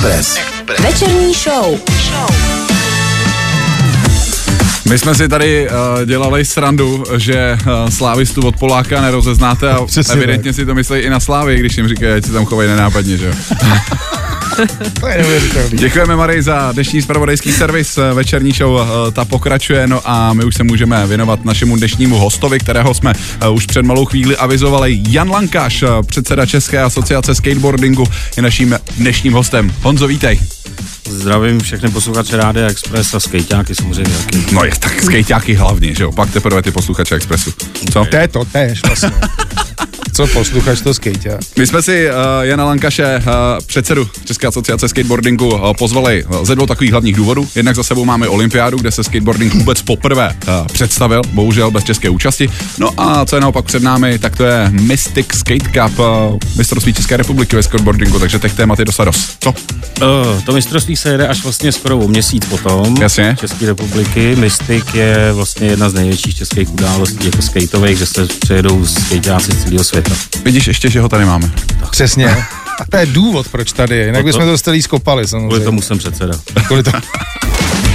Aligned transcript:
Express. 0.00 0.36
Express. 0.36 0.80
Večerní 0.80 1.34
show. 1.34 1.80
My 4.88 4.98
jsme 4.98 5.14
si 5.14 5.28
tady 5.28 5.68
uh, 5.68 6.04
dělali 6.04 6.44
srandu, 6.44 7.04
že 7.16 7.58
uh, 7.66 7.90
slávistu 7.90 8.40
od 8.40 8.56
Poláka 8.56 9.00
nerozeznáte 9.00 9.70
a 9.70 9.84
Přesně 9.86 10.14
evidentně 10.14 10.52
si 10.52 10.66
to 10.66 10.74
myslí 10.74 10.98
i 10.98 11.10
na 11.10 11.20
Slávy, 11.20 11.58
když 11.58 11.76
jim 11.76 11.88
říkají, 11.88 12.12
ať 12.12 12.24
se 12.24 12.32
tam 12.32 12.44
chovají 12.44 12.68
nenápadně, 12.68 13.16
že 13.16 13.26
jo. 13.26 13.32
To 15.00 15.06
je 15.06 15.18
neuvěřitelný. 15.18 15.78
Děkujeme 15.78 16.16
Marii 16.16 16.42
za 16.42 16.72
dnešní 16.72 17.02
spravodajský 17.02 17.52
servis. 17.52 17.98
Večerní 18.14 18.52
show 18.52 18.80
eh, 18.80 19.10
ta 19.12 19.24
pokračuje, 19.24 19.86
no 19.86 20.00
a 20.04 20.32
my 20.32 20.44
už 20.44 20.54
se 20.54 20.64
můžeme 20.64 21.06
věnovat 21.06 21.44
našemu 21.44 21.76
dnešnímu 21.76 22.16
hostovi, 22.18 22.58
kterého 22.58 22.94
jsme 22.94 23.12
eh, 23.40 23.48
už 23.48 23.66
před 23.66 23.82
malou 23.82 24.04
chvíli 24.04 24.36
avizovali. 24.36 25.00
Jan 25.08 25.30
Lankáš, 25.30 25.82
eh, 25.82 25.86
předseda 26.06 26.46
České 26.46 26.82
asociace 26.82 27.34
skateboardingu, 27.34 28.06
je 28.36 28.42
naším 28.42 28.78
dnešním 28.96 29.32
hostem. 29.32 29.74
Honzo, 29.82 30.06
vítej. 30.06 30.40
Zdravím 31.08 31.60
všechny 31.60 31.90
posluchače 31.90 32.36
Rádia 32.36 32.68
Express 32.68 33.14
a 33.14 33.20
skejťáky 33.20 33.74
samozřejmě 33.74 34.14
taky. 34.18 34.44
No 34.52 34.64
je 34.64 34.72
tak 34.78 35.02
skejťáky 35.02 35.54
hlavně, 35.54 35.94
že 35.94 36.02
jo, 36.02 36.12
pak 36.12 36.30
teprve 36.30 36.62
ty 36.62 36.70
posluchače 36.70 37.14
Expressu. 37.14 37.52
Co? 37.92 38.04
To 38.10 38.16
je 38.16 38.28
to 38.28 38.44
tež 38.44 38.80
vlastně. 38.86 39.10
Co 40.12 40.26
posluchač 40.26 40.80
to 40.80 40.94
skejťa? 40.94 41.38
My 41.58 41.66
jsme 41.66 41.82
si 41.82 42.10
uh, 42.10 42.14
Jana 42.40 42.64
Lankaše, 42.64 43.16
uh, 43.18 43.32
předsedu 43.66 44.08
České 44.24 44.39
asociace 44.44 44.88
skateboardingu, 44.88 45.48
uh, 45.48 45.72
pozvali 45.72 46.24
uh, 46.24 46.44
ze 46.44 46.54
dvou 46.54 46.66
takových 46.66 46.92
hlavních 46.92 47.16
důvodů. 47.16 47.48
Jednak 47.54 47.76
za 47.76 47.82
sebou 47.82 48.04
máme 48.04 48.28
olympiádu, 48.28 48.78
kde 48.78 48.90
se 48.90 49.04
skateboarding 49.04 49.54
vůbec 49.54 49.82
poprvé 49.82 50.36
uh, 50.48 50.66
představil, 50.66 51.22
bohužel 51.32 51.70
bez 51.70 51.84
české 51.84 52.08
účasti. 52.08 52.50
No 52.78 52.90
a 52.96 53.24
co 53.24 53.36
je 53.36 53.40
naopak 53.40 53.64
před 53.64 53.82
námi, 53.82 54.18
tak 54.18 54.36
to 54.36 54.44
je 54.44 54.70
Mystic 54.70 55.26
Skate 55.34 55.70
Cup, 55.70 56.00
mistrovství 56.56 56.94
České 56.94 57.16
republiky 57.16 57.56
ve 57.56 57.62
skateboardingu, 57.62 58.18
takže 58.18 58.38
těch 58.38 58.54
témat 58.54 58.78
je 58.78 58.84
dosa 58.84 59.04
dost. 59.04 59.36
Co? 59.40 59.50
Uh, 59.50 60.42
to 60.44 60.52
mistrovství 60.52 60.96
se 60.96 61.08
jede 61.08 61.28
až 61.28 61.42
vlastně 61.42 61.72
skoro 61.72 61.98
o 61.98 62.08
měsíc 62.08 62.46
potom. 62.46 62.96
Jasně. 63.00 63.36
České 63.40 63.66
republiky. 63.66 64.36
Mystic 64.36 64.84
je 64.94 65.32
vlastně 65.32 65.66
jedna 65.66 65.90
z 65.90 65.94
největších 65.94 66.36
českých 66.36 66.72
událostí 66.72 67.26
jako 67.26 67.42
skateových, 67.42 67.98
že 67.98 68.06
se 68.06 68.26
přejedou 68.26 68.86
skejťáci 68.86 69.52
z 69.52 69.64
celého 69.64 69.84
světa. 69.84 70.12
Vidíš 70.44 70.66
ještě, 70.66 70.90
že 70.90 71.00
ho 71.00 71.08
tady 71.08 71.24
máme. 71.24 71.52
Přesně. 71.90 72.36
A 72.80 72.84
to 72.90 72.96
je 72.96 73.06
důvod, 73.06 73.48
proč 73.48 73.72
tady 73.72 73.96
je. 73.96 74.06
Jinak 74.06 74.22
to- 74.22 74.26
bychom 74.26 74.44
to 74.44 74.58
celý 74.58 74.82
skopali 74.82 75.22
Kvůli 75.22 75.28
samozřejmě. 75.28 75.64
tomu 75.64 75.82
jsem 75.82 75.98
předseda. 75.98 76.32
Kvůli 76.66 76.82
tomu. 76.82 76.96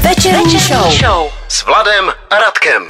Večerní 0.02 0.60
show. 0.60 1.28
S 1.48 1.66
Vladem 1.66 2.06
a 2.30 2.36
Radkem. 2.40 2.84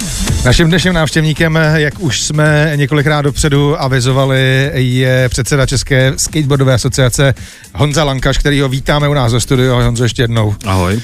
Naším 0.46 0.68
dnešním 0.68 0.94
návštěvníkem, 0.94 1.60
jak 1.76 2.00
už 2.00 2.22
jsme 2.22 2.72
několikrát 2.76 3.22
dopředu 3.22 3.82
avizovali, 3.82 4.72
je 4.74 5.30
předseda 5.30 5.66
České 5.66 6.14
skateboardové 6.18 6.74
asociace 6.74 7.34
Honza 7.76 8.04
Lankaš, 8.04 8.38
který 8.38 8.62
ho 8.62 8.70
vítáme 8.70 9.10
u 9.10 9.14
nás 9.14 9.34
ve 9.34 9.40
studiu. 9.40 9.72
Ahoj, 9.72 9.84
Honzo, 9.84 10.04
ještě 10.04 10.22
jednou. 10.22 10.56
Ahoj. 10.66 11.00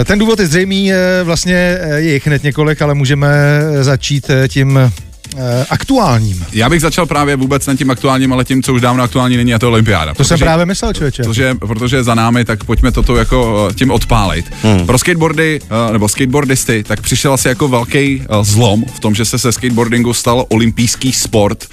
Eh, 0.00 0.04
Ten 0.04 0.18
důvod 0.18 0.38
je 0.40 0.46
zřejmý, 0.46 0.92
eh, 0.92 0.96
vlastně 1.24 1.78
eh, 1.80 1.94
je 2.00 2.12
jich 2.12 2.26
hned 2.26 2.42
několik, 2.42 2.82
ale 2.82 2.94
můžeme 2.94 3.28
začít 3.80 4.30
tím 4.48 4.92
aktuálním. 5.70 6.44
Já 6.52 6.70
bych 6.70 6.80
začal 6.80 7.06
právě 7.06 7.36
vůbec 7.36 7.66
na 7.66 7.76
tím 7.76 7.90
aktuálním, 7.90 8.32
ale 8.32 8.44
tím, 8.44 8.62
co 8.62 8.74
už 8.74 8.80
dávno 8.80 9.02
aktuální 9.02 9.36
není, 9.36 9.54
a 9.54 9.58
to 9.58 9.66
je 9.66 9.70
olympiáda. 9.70 10.14
To 10.14 10.24
jsem 10.24 10.38
právě 10.38 10.66
myslel, 10.66 10.92
člověče. 10.92 11.22
Protože, 11.22 11.54
protože 11.54 12.04
za 12.04 12.14
námi, 12.14 12.44
tak 12.44 12.64
pojďme 12.64 12.92
toto 12.92 13.16
jako 13.16 13.68
eh, 13.70 13.74
tím 13.74 13.90
odpálit. 13.90 14.52
Hmm. 14.62 14.86
Pro 14.86 14.98
skateboardy 14.98 15.60
eh, 15.62 15.92
nebo 15.92 16.08
skateboardisty, 16.08 16.84
tak 16.84 17.00
přišel 17.00 17.32
asi 17.32 17.48
jako 17.48 17.68
velký 17.68 18.22
eh, 18.22 18.26
zlom 18.42 18.84
v 18.94 19.00
tom, 19.00 19.14
že 19.14 19.24
se 19.24 19.38
se 19.38 19.52
skateboardingu 19.52 20.14
stal 20.14 20.44
olympijský 20.48 21.12
sport. 21.12 21.66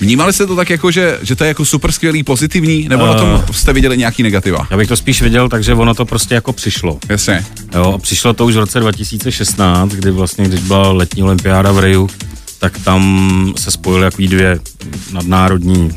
Vnímali 0.00 0.32
jste 0.32 0.46
to 0.46 0.56
tak 0.56 0.70
jako, 0.70 0.90
že, 0.90 1.18
že 1.22 1.36
to 1.36 1.44
je 1.44 1.48
jako 1.48 1.64
super 1.64 1.92
skvělý, 1.92 2.22
pozitivní, 2.22 2.88
nebo 2.88 3.02
uh. 3.04 3.08
na 3.08 3.14
tom 3.14 3.44
jste 3.52 3.72
viděli 3.72 3.98
nějaký 3.98 4.22
negativa? 4.22 4.66
Já 4.70 4.76
bych 4.76 4.88
to 4.88 4.96
spíš 4.96 5.22
viděl, 5.22 5.48
takže 5.48 5.74
ono 5.74 5.94
to 5.94 6.04
prostě 6.04 6.34
jako 6.34 6.52
přišlo. 6.52 6.98
Jasně. 7.08 7.44
Jo, 7.74 7.92
a 7.94 7.98
přišlo 7.98 8.34
to 8.34 8.46
už 8.46 8.54
v 8.54 8.58
roce 8.58 8.80
2016, 8.80 9.92
kdy 9.92 10.10
vlastně, 10.10 10.44
když 10.44 10.60
byla 10.60 10.92
letní 10.92 11.22
olympiáda 11.22 11.72
v 11.72 11.78
Riu, 11.78 12.08
tak 12.58 12.78
tam 12.78 13.52
se 13.58 13.70
spojily 13.70 14.04
jako 14.04 14.22
dvě 14.22 14.60
nadnárodní 15.12 15.90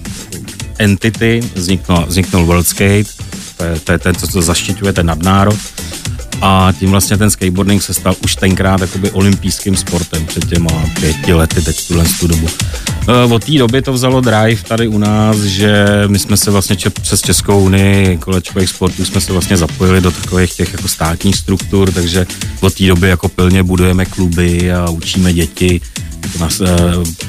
entity, 0.78 1.40
vzniknul, 1.56 2.06
vzniknul 2.08 2.46
World 2.46 2.68
Skate, 2.68 3.10
to 3.58 3.64
je, 3.64 3.80
to 3.80 3.92
je 3.92 4.00
ten, 4.00 4.16
co 4.16 4.28
to 4.28 4.42
zaštiťuje, 4.42 4.94
ten 4.94 5.06
nadnárod, 5.06 5.60
a 6.42 6.74
tím 6.80 6.92
vlastně 6.92 7.18
ten 7.18 7.30
skateboarding 7.32 7.84
se 7.84 7.94
stal 7.94 8.16
už 8.24 8.36
tenkrát 8.36 8.82
jakoby 8.82 9.12
olympijským 9.12 9.76
sportem 9.76 10.26
před 10.26 10.50
těma 10.50 10.70
pěti 11.00 11.34
lety, 11.34 11.62
teď 11.62 11.88
tuhle 11.88 12.06
tu 12.20 12.28
dobu. 12.28 12.48
E, 13.08 13.24
Od 13.34 13.44
té 13.46 13.52
doby 13.52 13.82
to 13.82 13.94
vzalo 13.94 14.22
drive 14.22 14.64
tady 14.68 14.88
u 14.88 14.98
nás, 14.98 15.38
že 15.38 15.86
my 16.08 16.20
jsme 16.20 16.38
se 16.38 16.52
vlastně 16.52 16.76
če- 16.76 16.90
přes 16.90 17.22
Českou 17.22 17.64
unii 17.64 18.18
kolečkových 18.18 18.70
sportů 18.70 19.06
jsme 19.06 19.22
se 19.22 19.34
vlastně 19.34 19.58
zapojili 19.58 20.02
do 20.02 20.12
takových 20.12 20.54
těch 20.54 20.74
jako 20.74 20.88
státních 20.88 21.36
struktur, 21.36 21.92
takže 21.92 22.26
od 22.62 22.74
té 22.74 22.86
doby 22.86 23.10
jako 23.10 23.30
pilně 23.30 23.64
budujeme 23.64 24.06
kluby 24.06 24.72
a 24.74 24.90
učíme 24.90 25.34
děti 25.34 25.82
jako 26.24 26.38
na, 26.40 26.48
e, 26.70 26.70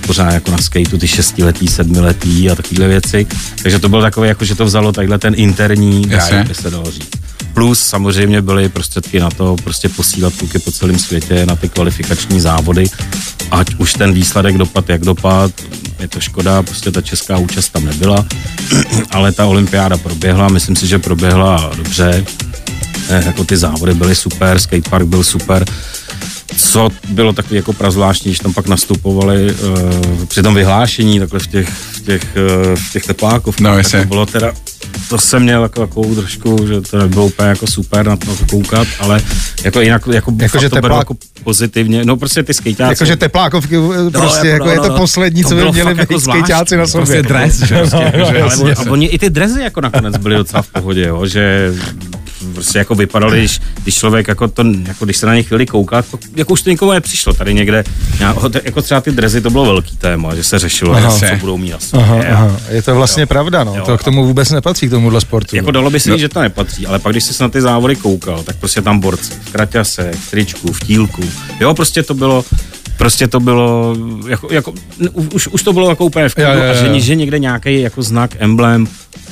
pořád 0.07 0.33
jako 0.33 0.51
na 0.51 0.59
skateu 0.59 0.99
ty 0.99 1.09
šestiletý, 1.09 1.69
sedmiletý 1.69 2.51
a 2.51 2.55
takovéhle 2.55 2.89
věci. 2.89 3.27
Takže 3.63 3.79
to 3.79 3.89
bylo 3.89 4.03
takové, 4.03 4.29
jako 4.29 4.45
že 4.45 4.55
to 4.55 4.65
vzalo 4.65 4.93
takhle 4.93 5.19
ten 5.19 5.35
interní 5.37 6.03
drive, 6.03 6.45
by 6.45 6.55
se 6.55 6.71
dalo 6.71 6.91
říct. 6.91 7.09
Plus 7.55 7.81
samozřejmě 7.81 8.43
byly 8.43 8.69
prostředky 8.69 9.21
na 9.21 9.31
to 9.31 9.57
prostě 9.65 9.89
posílat 9.89 10.33
kluky 10.35 10.59
po 10.59 10.73
celém 10.73 10.99
světě 10.99 11.47
na 11.47 11.57
ty 11.57 11.69
kvalifikační 11.69 12.41
závody. 12.41 12.85
Ať 13.51 13.75
už 13.75 13.93
ten 13.93 14.13
výsledek 14.13 14.57
dopad, 14.59 14.89
jak 14.89 15.01
dopad, 15.01 15.51
je 16.01 16.09
to 16.09 16.21
škoda, 16.21 16.63
prostě 16.63 16.91
ta 16.91 17.01
česká 17.01 17.39
účast 17.39 17.69
tam 17.69 17.85
nebyla, 17.85 18.27
ale 19.11 19.33
ta 19.33 19.47
olympiáda 19.47 19.97
proběhla, 19.99 20.49
myslím 20.49 20.77
si, 20.77 20.87
že 20.87 20.99
proběhla 20.99 21.73
dobře. 21.77 22.25
Eh, 23.09 23.23
Jako 23.27 23.45
ty 23.45 23.57
závody 23.57 23.95
byly 23.95 24.15
super, 24.15 24.59
skatepark 24.59 25.07
byl 25.07 25.25
super. 25.25 25.65
Co 26.57 26.89
bylo 27.09 27.33
takový 27.33 27.57
jako 27.57 27.73
prazvláštní, 27.73 28.31
když 28.31 28.39
tam 28.39 28.55
pak 28.55 28.67
nastupovali 28.67 29.55
uh, 29.55 30.25
při 30.27 30.43
tom 30.43 30.55
vyhlášení, 30.55 31.19
takhle 31.21 31.41
v 31.41 31.47
těch, 31.47 31.69
v 31.71 32.01
těch, 32.01 32.23
uh, 32.23 32.77
v 32.77 32.93
těch 32.93 33.07
teplákovkách, 33.07 33.77
No, 33.77 33.83
tak 33.91 34.03
to 34.03 34.09
bylo 34.09 34.27
teda 34.27 34.53
to 35.09 35.19
jsem 35.19 35.43
měl 35.43 35.63
jako 35.63 35.87
takovou 35.87 36.15
trošku, 36.15 36.67
že 36.67 36.81
to 36.81 36.99
nebylo 36.99 37.27
úplně 37.27 37.49
jako 37.49 37.67
super 37.67 38.07
na 38.07 38.17
to 38.17 38.27
koukat, 38.51 38.89
ale 39.01 39.23
jako 39.65 39.81
jinak 39.81 40.03
jako, 40.13 40.33
Jako, 40.39 40.59
že 40.61 40.69
to 40.69 40.75
beru 40.77 40.87
teplák- 40.95 40.99
jako 40.99 41.15
pozitivně, 41.45 42.05
no 42.05 42.17
prostě 42.17 42.43
ty 42.43 42.55
skejťáci. 42.55 42.93
Jakože 42.93 43.17
teplákovky, 43.17 43.77
prostě 44.13 44.49
jako, 44.49 44.49
jako, 44.49 44.65
no, 44.65 44.71
je 44.71 44.77
no, 44.77 44.83
to 44.83 44.89
no. 44.89 44.97
poslední, 44.97 45.43
To 45.43 45.49
co 45.49 45.55
by 45.55 45.61
bylo 45.61 45.73
měli 45.73 45.95
jako 45.99 46.15
být 46.15 46.21
skejťáci 46.21 46.77
na 46.77 46.87
sobě. 46.87 47.07
Prostě 47.07 47.23
dres, 47.23 47.59
že 47.63 47.75
jo, 47.75 47.87
No, 47.93 48.01
no, 48.19 48.25
že- 48.33 48.43
ale 48.43 48.75
a 48.75 48.91
oni 48.91 49.07
i 49.07 49.19
ty 49.19 49.31
drezy 49.31 49.63
jako 49.63 49.81
nakonec 49.81 50.17
byly 50.17 50.37
docela 50.37 50.63
v 50.63 50.69
pohodě, 50.69 51.07
jo, 51.07 51.27
že 51.27 51.73
prostě 52.55 52.79
jako 52.79 52.95
vypadaly, 52.95 53.39
když, 53.39 53.61
když 53.83 53.95
člověk 53.95 54.29
jako 54.29 54.49
to, 54.49 54.63
jako 54.87 55.05
když 55.05 55.17
se 55.17 55.27
na 55.27 55.35
ně 55.35 55.43
chvíli 55.43 55.67
kouká, 55.67 56.03
to, 56.03 56.19
jako 56.37 56.53
už 56.53 56.63
to 56.63 56.71
nikomu 56.71 56.93
nepřišlo 56.93 57.33
tady 57.33 57.55
někde, 57.55 57.85
jako 58.65 58.83
třeba 58.83 59.01
ty 59.01 59.13
drezy, 59.13 59.41
to 59.41 59.51
bylo 59.51 59.65
velký 59.65 59.97
téma, 59.97 60.35
že 60.35 60.45
se 60.45 60.59
řešilo, 60.59 60.95
Aha. 60.95 61.11
co 61.19 61.25
budou 61.41 61.57
mít 61.57 61.75
sobě. 61.83 62.05
Aha, 62.05 62.17
a- 62.17 62.33
aha. 62.33 62.57
Je 62.71 62.83
to 62.83 62.95
vlastně 62.95 63.27
pravda, 63.27 63.65
no. 63.65 63.75
Jo. 63.77 63.83
To 63.87 63.99
k 63.99 64.05
tomu 64.05 64.25
vůbec 64.25 64.51
nepatří, 64.51 64.87
k 64.87 64.91
tomuhle 64.91 65.21
sportu. 65.21 65.57
Jako 65.57 65.71
dalo 65.71 65.91
by 65.91 66.01
se 66.01 66.11
říct, 66.13 66.21
že 66.21 66.29
to 66.29 66.41
nepatří, 66.41 66.87
ale 66.87 66.99
pak, 66.99 67.13
když 67.13 67.25
jsi 67.25 67.35
se 67.35 67.43
na 67.43 67.49
ty 67.49 67.61
závody 67.61 67.97
koukal, 67.97 68.43
tak 68.43 68.57
prostě 68.57 68.83
tam 68.83 69.01
borci 69.01 69.33
v 69.45 69.53
kraťase, 69.53 70.11
v 70.15 70.31
tričku, 70.31 70.73
v 70.73 70.81
tílku. 70.81 71.23
Jo, 71.61 71.75
prostě 71.75 72.03
to 72.03 72.15
bylo, 72.15 72.45
prostě 72.99 73.29
to 73.29 73.41
bylo, 73.41 73.97
jako, 74.29 74.49
jako 74.53 74.73
už, 75.35 75.47
už 75.47 75.63
to 75.63 75.73
bylo 75.73 75.89
jako 75.91 76.05
úplně 76.05 76.29
v 76.29 76.35
klidu 76.35 76.51
Jo, 76.51 76.57
jo, 76.59 76.65
jo. 76.65 76.71
a 76.71 76.75
že, 76.95 77.01
že 77.01 77.15
někde 77.15 77.39
nějaký 77.39 77.81
jako 77.81 78.03
znak, 78.03 78.31
emblém, 78.39 78.87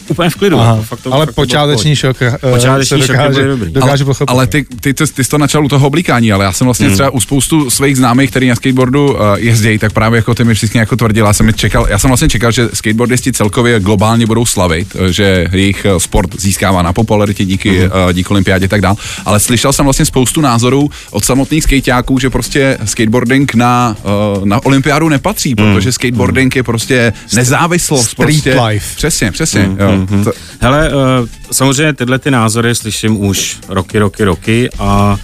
úplně 0.09 0.31
v 0.31 0.35
klidu. 0.35 0.61
Aha, 0.61 0.71
jako 0.71 0.83
fakt 0.83 1.01
to, 1.01 1.13
ale 1.15 1.27
fakt 1.27 1.33
v 1.33 1.35
počáteční 1.35 1.97
šok 1.97 2.23
eh, 2.23 2.39
Počáteční 2.53 3.01
se 3.01 3.07
šoky 3.07 3.19
dokáže, 3.19 3.47
dobrý. 3.47 3.73
dokáže 3.73 3.91
ale, 3.93 4.05
pochopit. 4.05 4.31
ale 4.31 4.47
ty, 4.47 4.65
ty, 4.81 4.95
ty, 4.95 5.07
ty 5.07 5.25
jsi 5.25 5.31
to 5.31 5.39
načal 5.39 5.65
u 5.65 5.69
toho 5.69 5.87
oblíkání, 5.87 6.33
ale 6.33 6.45
já 6.45 6.53
jsem 6.53 6.65
vlastně 6.65 6.87
hmm. 6.87 6.95
třeba 6.95 7.11
u 7.11 7.21
spoustu 7.21 7.71
svých 7.71 7.97
známých, 7.97 8.31
který 8.31 8.49
na 8.49 8.55
skateboardu 8.55 9.13
uh, 9.13 9.19
jezdí, 9.37 9.79
tak 9.79 9.93
právě 9.93 10.19
jako 10.19 10.35
ty 10.35 10.45
mi 10.45 10.55
všichni 10.55 10.81
jako 10.81 10.97
tvrdil, 10.97 11.27
já 11.27 11.33
jsem, 11.33 11.53
čekal, 11.53 11.87
já 11.91 11.99
jsem 11.99 12.09
vlastně 12.09 12.29
čekal, 12.29 12.53
že 12.53 12.69
skateboardisti 12.75 13.33
celkově 13.33 13.81
globálně 13.81 14.27
budou 14.27 14.47
slavit, 14.47 14.97
eh, 15.09 15.13
že 15.13 15.47
jejich 15.53 15.85
eh, 15.85 16.01
sport 16.01 16.41
získává 16.41 16.83
na 16.83 16.93
popularitě 16.93 17.45
díky, 17.45 17.79
hmm. 17.79 17.91
uh, 18.07 18.13
díky 18.13 18.29
olympiádě 18.29 18.65
a 18.65 18.69
tak 18.69 18.81
dál, 18.81 18.97
ale 19.25 19.41
slyšel 19.41 19.73
jsem 19.73 19.85
vlastně 19.85 20.05
spoustu 20.05 20.41
názorů 20.41 20.91
od 21.11 21.25
samotných 21.25 21.63
skateáků, 21.63 22.19
že 22.19 22.31
prostě 22.31 22.79
skateboarding 22.85 23.55
na, 23.55 23.97
uh, 24.39 24.47
na 24.47 24.67
olympiádu 24.67 25.09
nepatří, 25.09 25.55
Mhm. 25.59 25.75
protože 25.75 25.93
skateboarding 25.93 26.57
je 26.57 26.63
prostě 26.63 27.13
nezávislost. 27.35 28.11
Street 28.11 28.43
prostě, 28.45 28.61
life. 28.61 28.97
Přesně, 28.97 29.33
přesně. 29.33 29.68
Mhm, 29.71 30.19
jo. 30.19 30.25
To, 30.25 30.33
Hele, 30.61 30.91
uh, 30.93 31.29
samozřejmě 31.53 31.93
tyhle 31.93 32.19
ty 32.19 32.31
názory 32.31 32.75
slyším 32.75 33.25
už 33.25 33.59
roky, 33.69 33.99
roky, 33.99 34.25
roky 34.25 34.71
a 34.79 35.17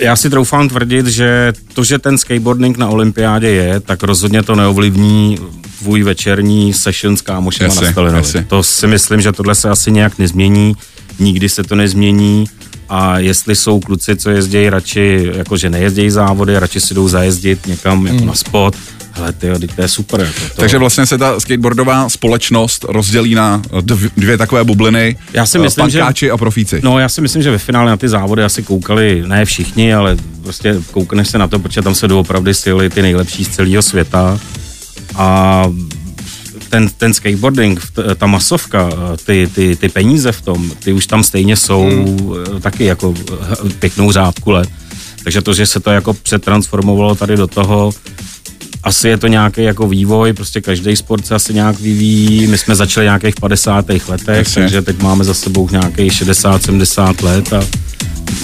já 0.00 0.16
si 0.16 0.30
troufám 0.30 0.68
tvrdit, 0.68 1.06
že 1.06 1.52
to, 1.74 1.84
že 1.84 1.98
ten 1.98 2.18
skateboarding 2.18 2.76
na 2.78 2.88
olympiádě 2.88 3.48
je, 3.48 3.80
tak 3.80 4.02
rozhodně 4.02 4.42
to 4.42 4.54
neovlivní 4.54 5.38
tvůj 5.78 6.02
večerní 6.02 6.72
session 6.72 7.16
s 7.16 7.20
kámošema 7.22 7.66
Jasně, 7.74 7.86
na 7.86 7.92
Stalinovi. 7.92 8.18
jasně. 8.18 8.46
To 8.48 8.62
si 8.62 8.86
myslím, 8.86 9.20
že 9.20 9.32
tohle 9.32 9.54
se 9.54 9.70
asi 9.70 9.90
nějak 9.92 10.18
nezmění, 10.18 10.74
nikdy 11.18 11.48
se 11.48 11.62
to 11.62 11.74
nezmění 11.74 12.44
a 12.88 13.18
jestli 13.18 13.56
jsou 13.56 13.80
kluci, 13.80 14.16
co 14.16 14.30
jezdí 14.30 14.68
radši, 14.70 15.30
jakože 15.36 15.70
nejezdějí 15.70 16.10
závody, 16.10 16.58
radši 16.58 16.80
si 16.80 16.94
jdou 16.94 17.08
zajezdit 17.08 17.66
někam 17.66 18.06
jako 18.06 18.24
na 18.24 18.34
spot, 18.34 18.74
hele, 19.14 19.32
ty, 19.32 19.68
to 19.76 19.82
je 19.82 19.88
super. 19.88 20.20
Jako 20.20 20.40
to. 20.54 20.60
Takže 20.60 20.78
vlastně 20.78 21.06
se 21.06 21.18
ta 21.18 21.40
skateboardová 21.40 22.08
společnost 22.08 22.84
rozdělí 22.88 23.34
na 23.34 23.62
dvě, 23.80 24.10
dvě 24.16 24.38
takové 24.38 24.64
bubliny. 24.64 25.16
Já 25.32 25.46
si 25.46 25.58
eh, 25.58 25.60
myslím, 25.60 25.90
že- 25.90 25.98
pankáči 25.98 26.30
a 26.30 26.36
profíci. 26.36 26.80
No, 26.84 26.98
já 26.98 27.08
si 27.08 27.20
myslím, 27.20 27.42
že 27.42 27.50
ve 27.50 27.58
finále 27.58 27.90
na 27.90 27.96
ty 27.96 28.08
závody 28.08 28.44
asi 28.44 28.62
koukali, 28.62 29.24
ne 29.26 29.44
všichni, 29.44 29.94
ale 29.94 30.16
prostě 30.42 30.76
koukneš 30.90 31.28
se 31.28 31.38
na 31.38 31.48
to, 31.48 31.58
protože 31.58 31.82
tam 31.82 31.94
se 31.94 32.08
doopravdy 32.08 32.54
sjeli 32.54 32.90
ty 32.90 33.02
nejlepší 33.02 33.44
z 33.44 33.48
celého 33.48 33.82
světa. 33.82 34.38
A 35.16 35.64
ten, 36.68 36.88
ten 36.88 37.14
skateboarding, 37.14 37.80
ta 38.16 38.26
masovka, 38.26 38.90
ty, 39.26 39.50
ty, 39.54 39.76
ty 39.76 39.88
peníze 39.88 40.32
v 40.32 40.42
tom, 40.42 40.70
ty 40.78 40.92
už 40.92 41.06
tam 41.06 41.24
stejně 41.24 41.56
jsou 41.56 41.82
hmm. 41.84 42.60
taky 42.60 42.84
jako 42.84 43.14
pěknou 43.78 44.12
řádku 44.12 44.50
let. 44.50 44.68
Takže 45.24 45.42
to, 45.42 45.54
že 45.54 45.66
se 45.66 45.80
to 45.80 45.90
jako 45.90 46.14
přetransformovalo 46.14 47.14
tady 47.14 47.36
do 47.36 47.46
toho, 47.46 47.92
asi 48.84 49.08
je 49.08 49.16
to 49.18 49.26
nějaký 49.26 49.62
jako 49.62 49.88
vývoj, 49.88 50.32
prostě 50.32 50.60
každý 50.60 50.96
sport 50.96 51.26
se 51.26 51.34
asi 51.34 51.54
nějak 51.54 51.80
vyvíjí. 51.80 52.46
My 52.46 52.58
jsme 52.58 52.74
začali 52.74 53.06
v 53.06 53.08
nějakých 53.08 53.34
50. 53.40 53.88
letech, 53.88 54.38
Jasně. 54.38 54.62
takže 54.62 54.82
teď 54.82 55.02
máme 55.02 55.24
za 55.24 55.34
sebou 55.34 55.68
nějakých 55.70 56.12
60-70 56.12 57.24
let 57.24 57.52
a 57.52 57.64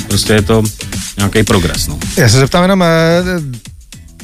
prostě 0.09 0.33
je 0.33 0.43
to 0.43 0.63
nějaký 1.17 1.43
progres. 1.43 1.87
No. 1.87 1.99
Já 2.17 2.29
se 2.29 2.39
zeptám 2.39 2.63
jenom, 2.63 2.83
eh, 2.83 3.23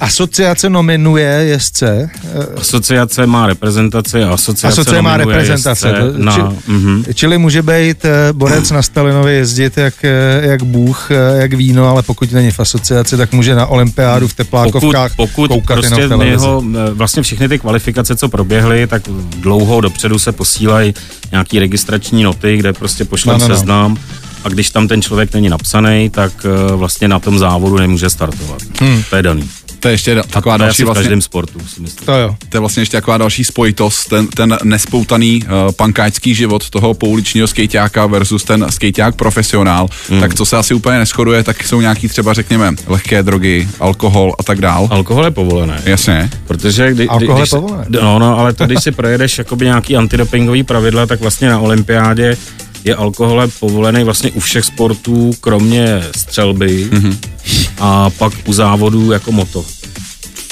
asociace 0.01 0.69
nominuje 0.71 1.25
jezdce, 1.27 2.11
eh, 2.35 2.61
Asociace 2.61 3.27
má 3.27 3.47
reprezentaci 3.47 4.23
a 4.25 4.33
asociace, 4.33 4.67
asociace 4.81 5.03
má 5.03 5.17
reprezentace, 5.17 5.93
to- 5.93 6.19
na, 6.19 6.33
či- 6.33 6.71
mhm. 6.73 7.05
čili 7.15 7.39
může 7.39 7.63
být 7.63 8.05
eh, 8.05 8.33
borec 8.33 8.71
na 8.71 8.83
Stalinovi 8.83 9.35
jezdit 9.35 9.77
jak, 9.77 9.95
eh, 10.05 10.41
jak 10.47 10.63
Bůh, 10.63 11.09
jak 11.37 11.53
víno, 11.53 11.89
ale 11.89 12.03
pokud 12.03 12.33
není 12.33 12.51
v 12.51 12.61
asociaci, 12.61 13.17
tak 13.17 13.33
může 13.33 13.55
na 13.55 13.67
olympiádu 13.67 14.29
v 14.29 14.31
pokud, 14.31 14.37
teplákovkách 14.37 15.17
pokud 15.17 15.49
koukat 15.49 15.77
jenom 15.77 15.89
prostě 15.91 16.07
v 16.07 16.09
my 16.09 16.09
televizi. 16.09 16.37
ho, 16.47 16.65
eh, 16.89 16.95
vlastně 16.95 17.23
všechny 17.23 17.49
ty 17.49 17.59
kvalifikace, 17.59 18.17
co 18.17 18.29
proběhly, 18.29 18.87
tak 18.87 19.03
dlouho 19.37 19.81
dopředu 19.81 20.19
se 20.19 20.33
posílají 20.33 20.95
nějaký 21.33 21.59
registrační 21.59 22.23
noty, 22.23 22.57
kde 22.57 22.73
prostě 22.73 23.05
pošlem 23.05 23.39
No, 23.39 23.45
no, 23.45 23.49
no. 23.49 23.57
seznam 23.57 23.97
a 24.45 24.49
když 24.49 24.71
tam 24.71 24.89
ten 24.89 25.03
člověk 25.03 25.35
není 25.35 25.49
napsaný, 25.49 26.11
tak 26.11 26.33
vlastně 26.77 27.09
na 27.09 27.19
tom 27.19 27.39
závodu 27.39 27.77
nemůže 27.79 28.11
startovat. 28.11 28.59
Hmm. 28.81 29.03
To 29.11 29.17
je 29.17 29.23
daný. 29.23 29.49
To 29.81 29.89
je 29.89 29.95
ještě 29.95 30.21
A 30.21 30.23
taková 30.23 30.57
to 30.59 30.63
je 30.63 30.67
další 30.67 30.75
asi 30.77 30.83
v 30.83 30.87
vlastně, 30.87 31.03
každém 31.03 31.21
sportu, 31.23 31.61
si 31.75 31.81
myslím. 31.81 32.07
To 32.07 32.13
jo. 32.13 32.37
to 32.49 32.57
je 32.57 32.61
vlastně 32.61 32.81
ještě 32.81 32.97
taková 32.97 33.19
další 33.19 33.45
spojitost, 33.45 34.09
ten, 34.09 34.27
ten 34.27 34.59
nespoutaný 34.65 35.43
uh, 35.43 35.73
pankáčský 35.73 36.35
život 36.35 36.71
toho 36.71 36.95
pouličního 36.95 37.47
skejťáka 37.47 38.07
versus 38.07 38.45
ten 38.45 38.67
skejťák 38.71 39.15
profesionál, 39.17 39.89
Hmm. 40.11 40.21
tak 40.21 40.35
co 40.35 40.45
se 40.47 40.57
asi 40.57 40.75
úplně 40.75 40.99
neschoduje, 40.99 41.43
tak 41.45 41.65
jsou 41.65 41.81
nějaký 41.81 42.09
třeba 42.09 42.33
řekněme 42.33 42.73
lehké 42.87 43.23
drogy, 43.23 43.69
alkohol 43.81 44.33
a 44.39 44.43
tak 44.43 44.61
dál. 44.61 44.89
Alkohol 44.91 45.25
je 45.25 45.31
povolené. 45.31 45.83
Jasně. 45.85 46.31
Protože 46.47 46.93
kdy, 46.93 47.09
Alkohol 47.09 47.37
je 47.37 47.41
když, 47.43 47.51
povolené. 47.51 47.85
No, 47.89 48.19
no, 48.19 48.39
ale 48.39 48.53
to, 48.53 48.67
když 48.67 48.83
si 48.83 48.93
projedeš 48.93 49.39
jakoby 49.39 49.65
nějaký 49.65 49.97
antidopingový 49.97 50.63
pravidla, 50.63 51.07
tak 51.07 51.21
vlastně 51.21 51.49
na 51.49 51.59
olympiádě 51.59 52.37
je 52.85 52.95
alkohol 52.95 53.41
je 53.43 53.49
povolený 53.61 54.05
vlastně 54.05 54.31
u 54.31 54.41
všech 54.41 54.65
sportů, 54.65 55.31
kromě 55.41 56.03
střelby 56.17 56.89
Mhm. 56.93 57.11
mm-hmm. 57.11 57.66
A 57.79 58.11
pak 58.11 58.33
u 58.47 58.53
závodů 58.53 59.13
jako 59.13 59.33
moto. 59.33 59.65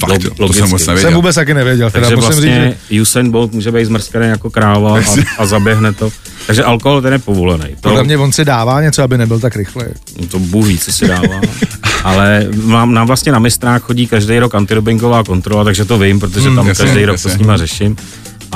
Fakt, 0.00 0.10
Log- 0.10 0.24
jo, 0.24 0.30
to 0.36 0.42
logicky. 0.42 0.62
jsem 0.62 0.70
moc 0.70 0.86
nevěděl. 0.86 1.10
Jsem 1.10 1.16
vůbec 1.16 1.34
taky 1.34 1.54
nevěděl, 1.54 1.90
teda 1.90 2.00
Takže 2.00 2.16
musím 2.16 2.30
vlastně 2.30 2.64
říct, 2.70 2.90
že 2.90 3.00
Usain 3.02 3.30
Bolt 3.30 3.52
může 3.52 3.72
být 3.72 3.84
zmrzkaný 3.84 4.26
jako 4.26 4.50
kráva 4.50 4.98
a, 4.98 5.02
a 5.38 5.46
zaběhne 5.46 5.92
to. 5.92 6.12
Takže 6.46 6.64
alkohol 6.64 7.02
ten 7.02 7.12
je 7.12 7.18
povolený. 7.18 7.64
To, 7.64 7.88
podle 7.88 8.04
mě 8.04 8.18
on 8.18 8.32
si 8.32 8.44
dává 8.44 8.82
něco, 8.82 9.02
aby 9.02 9.18
nebyl 9.18 9.40
tak 9.40 9.56
rychlý. 9.56 9.84
to 10.30 10.38
Bůh 10.38 10.66
ví, 10.66 10.78
co 10.78 10.92
si 10.92 11.08
dává. 11.08 11.40
Ale 12.04 12.46
mám, 12.64 12.94
nám 12.94 13.06
vlastně 13.06 13.32
na 13.32 13.38
mistrách 13.38 13.82
chodí 13.82 14.06
každý 14.06 14.38
rok 14.38 14.54
antidopingová 14.54 15.24
kontrola, 15.24 15.64
takže 15.64 15.84
to 15.84 15.98
vím, 15.98 16.20
protože 16.20 16.50
tam 16.50 16.68
jasně, 16.68 16.84
každý 16.84 17.04
rok 17.04 17.22
to 17.22 17.28
s 17.28 17.36
nima 17.36 17.56
řeším. 17.56 17.96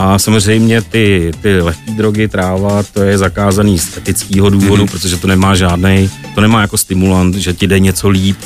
A 0.00 0.18
samozřejmě 0.18 0.82
ty, 0.82 1.30
ty 1.42 1.60
lehké 1.60 1.90
drogy, 1.92 2.28
tráva, 2.28 2.82
to 2.82 3.02
je 3.02 3.18
zakázaný 3.18 3.78
z 3.78 3.96
etického 3.96 4.50
důvodu, 4.50 4.84
mm-hmm. 4.84 4.90
protože 4.90 5.16
to 5.16 5.26
nemá 5.26 5.54
žádný, 5.54 6.10
to 6.34 6.40
nemá 6.40 6.60
jako 6.60 6.78
stimulant, 6.78 7.34
že 7.34 7.52
ti 7.52 7.66
jde 7.66 7.78
něco 7.80 8.08
líp, 8.08 8.36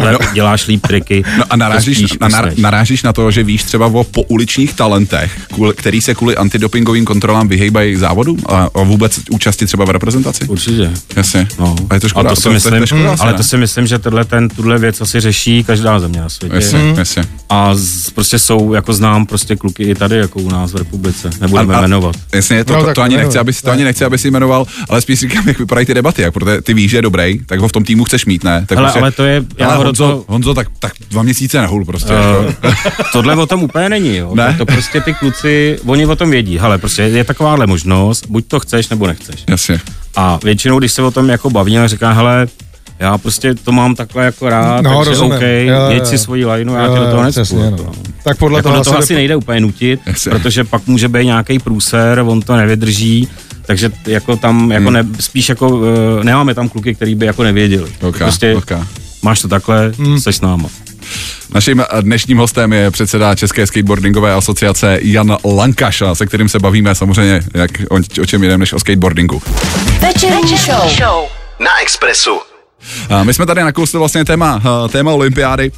ale 0.00 0.18
děláš 0.34 0.66
líp 0.66 0.86
triky. 0.86 1.24
No 1.38 1.44
a 1.50 1.56
narážíš, 1.56 2.18
na, 2.20 2.28
na, 2.28 2.42
narážíš 2.58 3.02
na 3.02 3.12
to, 3.12 3.30
že 3.30 3.42
víš 3.42 3.62
třeba 3.62 3.86
o 3.86 4.04
pouličních 4.04 4.74
talentech, 4.74 5.32
kvůli- 5.54 5.74
který 5.76 6.00
se 6.00 6.14
kvůli 6.14 6.36
antidopingovým 6.36 7.04
kontrolám 7.04 7.48
vyhejbají 7.48 7.96
závodu 7.96 8.36
a, 8.46 8.68
a 8.74 8.82
vůbec 8.82 9.20
účasti 9.30 9.66
třeba 9.66 9.84
v 9.84 9.90
reprezentaci? 9.90 10.44
Určitě. 10.44 10.90
Jasně. 11.16 11.48
No. 11.58 11.76
A 11.90 11.94
je 11.94 12.00
to 12.00 12.08
škoda. 12.08 12.30
A 12.30 12.34
to 12.34 12.36
si 12.36 12.42
to 12.42 12.48
je- 12.48 12.54
myslím, 12.54 12.80
to 12.80 12.86
škoda, 12.86 13.16
ale 13.20 13.32
ne? 13.32 13.36
to 13.38 13.42
si 13.44 13.56
myslím, 13.56 13.86
že 13.86 13.98
tenhle 13.98 14.24
ten, 14.24 14.48
tuhle 14.48 14.78
věc 14.78 15.00
asi 15.00 15.20
řeší 15.20 15.64
každá 15.64 16.00
země 16.00 16.20
na 16.20 16.28
světě. 16.28 16.54
Jasně, 16.56 16.94
jasně. 16.96 17.24
A 17.48 17.70
z, 17.74 18.10
prostě 18.10 18.38
jsou, 18.38 18.72
jako 18.72 18.92
znám 18.92 19.26
prostě 19.26 19.56
kluky 19.56 19.82
i 19.82 19.94
tady, 19.94 20.16
jako 20.16 20.40
u 20.40 20.50
nás 20.50 20.72
v 20.72 20.76
republice. 20.76 20.95
Nebudeme 21.40 21.74
A- 21.74 21.78
a- 21.78 21.80
jmenovat. 21.80 22.16
Jasně, 22.34 22.64
to, 22.64 22.72
No, 22.72 22.84
to, 22.84 22.94
to, 22.94 23.02
ani 23.02 23.16
nechci, 23.16 23.38
aby 23.38 23.52
si, 23.52 23.62
to 23.62 23.70
ani 23.70 23.84
nechci, 23.84 24.04
aby 24.04 24.18
si 24.18 24.30
jmenoval, 24.30 24.66
ale 24.88 25.00
spíš 25.00 25.20
říkám, 25.20 25.48
jak 25.48 25.58
vypadají 25.58 25.86
ty 25.86 25.94
debaty, 25.94 26.22
jak, 26.22 26.34
protože 26.34 26.60
ty 26.62 26.74
víš, 26.74 26.90
že 26.90 26.96
je 26.98 27.02
dobrý, 27.02 27.40
tak 27.46 27.60
ho 27.60 27.68
v 27.68 27.72
tom 27.72 27.84
týmu 27.84 28.04
chceš 28.04 28.26
mít, 28.26 28.44
ne? 28.44 28.64
Tak 28.68 28.78
Hele, 28.78 28.92
ale 28.92 29.12
to 29.12 29.24
je- 29.24 29.44
já 29.58 29.66
ale 29.68 29.84
Honzo, 29.84 30.04
toho- 30.08 30.24
Honzo, 30.28 30.54
tak, 30.54 30.68
tak 30.78 30.92
dva 31.10 31.22
měsíce 31.22 31.60
nehul 31.60 31.84
prostě. 31.84 32.12
Uh, 32.12 32.52
jako. 32.62 33.02
tohle 33.12 33.36
o 33.36 33.46
tom 33.46 33.62
úplně 33.62 33.88
není, 33.88 34.16
jo. 34.16 34.34
Ne? 34.34 34.52
To, 34.52 34.58
to 34.58 34.66
prostě 34.72 35.00
ty 35.00 35.14
kluci, 35.14 35.78
oni 35.86 36.06
o 36.06 36.16
tom 36.16 36.30
vědí. 36.30 36.58
Hele, 36.58 36.78
prostě 36.78 37.02
je 37.02 37.24
takováhle 37.24 37.66
možnost, 37.66 38.26
buď 38.28 38.44
to 38.48 38.60
chceš, 38.60 38.88
nebo 38.88 39.06
nechceš. 39.06 39.44
Jasně. 39.50 39.80
A 40.16 40.38
většinou, 40.44 40.78
když 40.78 40.92
se 40.92 41.02
o 41.02 41.10
tom 41.10 41.28
jako 41.28 41.50
bavíme, 41.50 41.88
říká, 41.88 42.12
hele, 42.12 42.46
já 42.98 43.18
prostě 43.18 43.54
to 43.54 43.72
mám 43.72 43.94
takhle 43.94 44.24
jako 44.24 44.48
rád, 44.48 44.80
No, 44.82 44.96
takže 44.96 45.10
rozumím. 45.10 45.32
OK, 45.32 45.42
Jo, 45.42 45.74
jo, 45.74 45.90
jeď 45.90 46.06
si 46.06 46.18
svoji 46.18 46.44
lajnu, 46.44 46.74
já 46.74 46.88
tě 46.88 46.94
do 46.98 47.06
toho 47.10 47.22
jako, 47.22 47.54
no. 47.54 47.70
no. 47.86 47.92
Tak 48.24 48.38
podle 48.38 48.58
jako 48.58 48.68
toho 48.70 48.84
toho 48.84 48.98
asi 48.98 49.14
nejde 49.14 49.36
úplně 49.36 49.60
nutit, 49.60 50.00
Jasně. 50.06 50.30
protože 50.30 50.64
pak 50.64 50.86
může 50.86 51.08
být 51.08 51.24
nějaký 51.24 51.58
průser, 51.58 52.18
on 52.26 52.42
to 52.42 52.56
nevydrží, 52.56 53.28
takže 53.66 53.90
jako 54.06 54.36
tam, 54.36 54.72
jako 54.72 54.90
ne, 54.90 55.04
spíš 55.20 55.48
jako, 55.48 55.68
uh, 55.68 55.84
nemáme 56.22 56.54
tam 56.54 56.68
kluky, 56.68 56.94
který 56.94 57.14
by 57.14 57.26
jako 57.26 57.42
nevěděli. 57.42 57.90
Ok, 58.00 58.18
prostě 58.18 58.54
ok. 58.56 58.70
máš 59.22 59.40
to 59.40 59.48
takhle, 59.48 59.92
Hmm. 59.98 60.20
jsi 60.20 60.32
s 60.32 60.40
náma. 60.40 60.68
Naším 61.54 61.84
dnešním 62.00 62.38
hostem 62.38 62.72
je 62.72 62.90
předseda 62.90 63.34
České 63.34 63.66
skateboardingové 63.66 64.34
asociace 64.34 64.98
Jan 65.02 65.36
Lankaš, 65.44 66.02
se 66.12 66.26
kterým 66.26 66.48
se 66.48 66.58
bavíme 66.58 66.94
samozřejmě 66.94 67.40
jak, 67.54 67.70
o, 67.90 67.94
o 68.22 68.26
čem 68.26 68.42
jiném 68.42 68.60
než 68.60 68.72
o 68.72 68.78
skateboardingu. 68.80 69.42
Večerní 70.00 70.56
show. 70.56 71.24
Na 71.60 71.80
Expressu. 71.82 72.55
My 73.22 73.34
jsme 73.34 73.46
tady 73.46 73.62
nakousli 73.62 73.98
vlastně 73.98 74.24
téma, 74.24 74.62
eh, 74.64 74.88
téma 74.88 75.12
olympiády. 75.12 75.72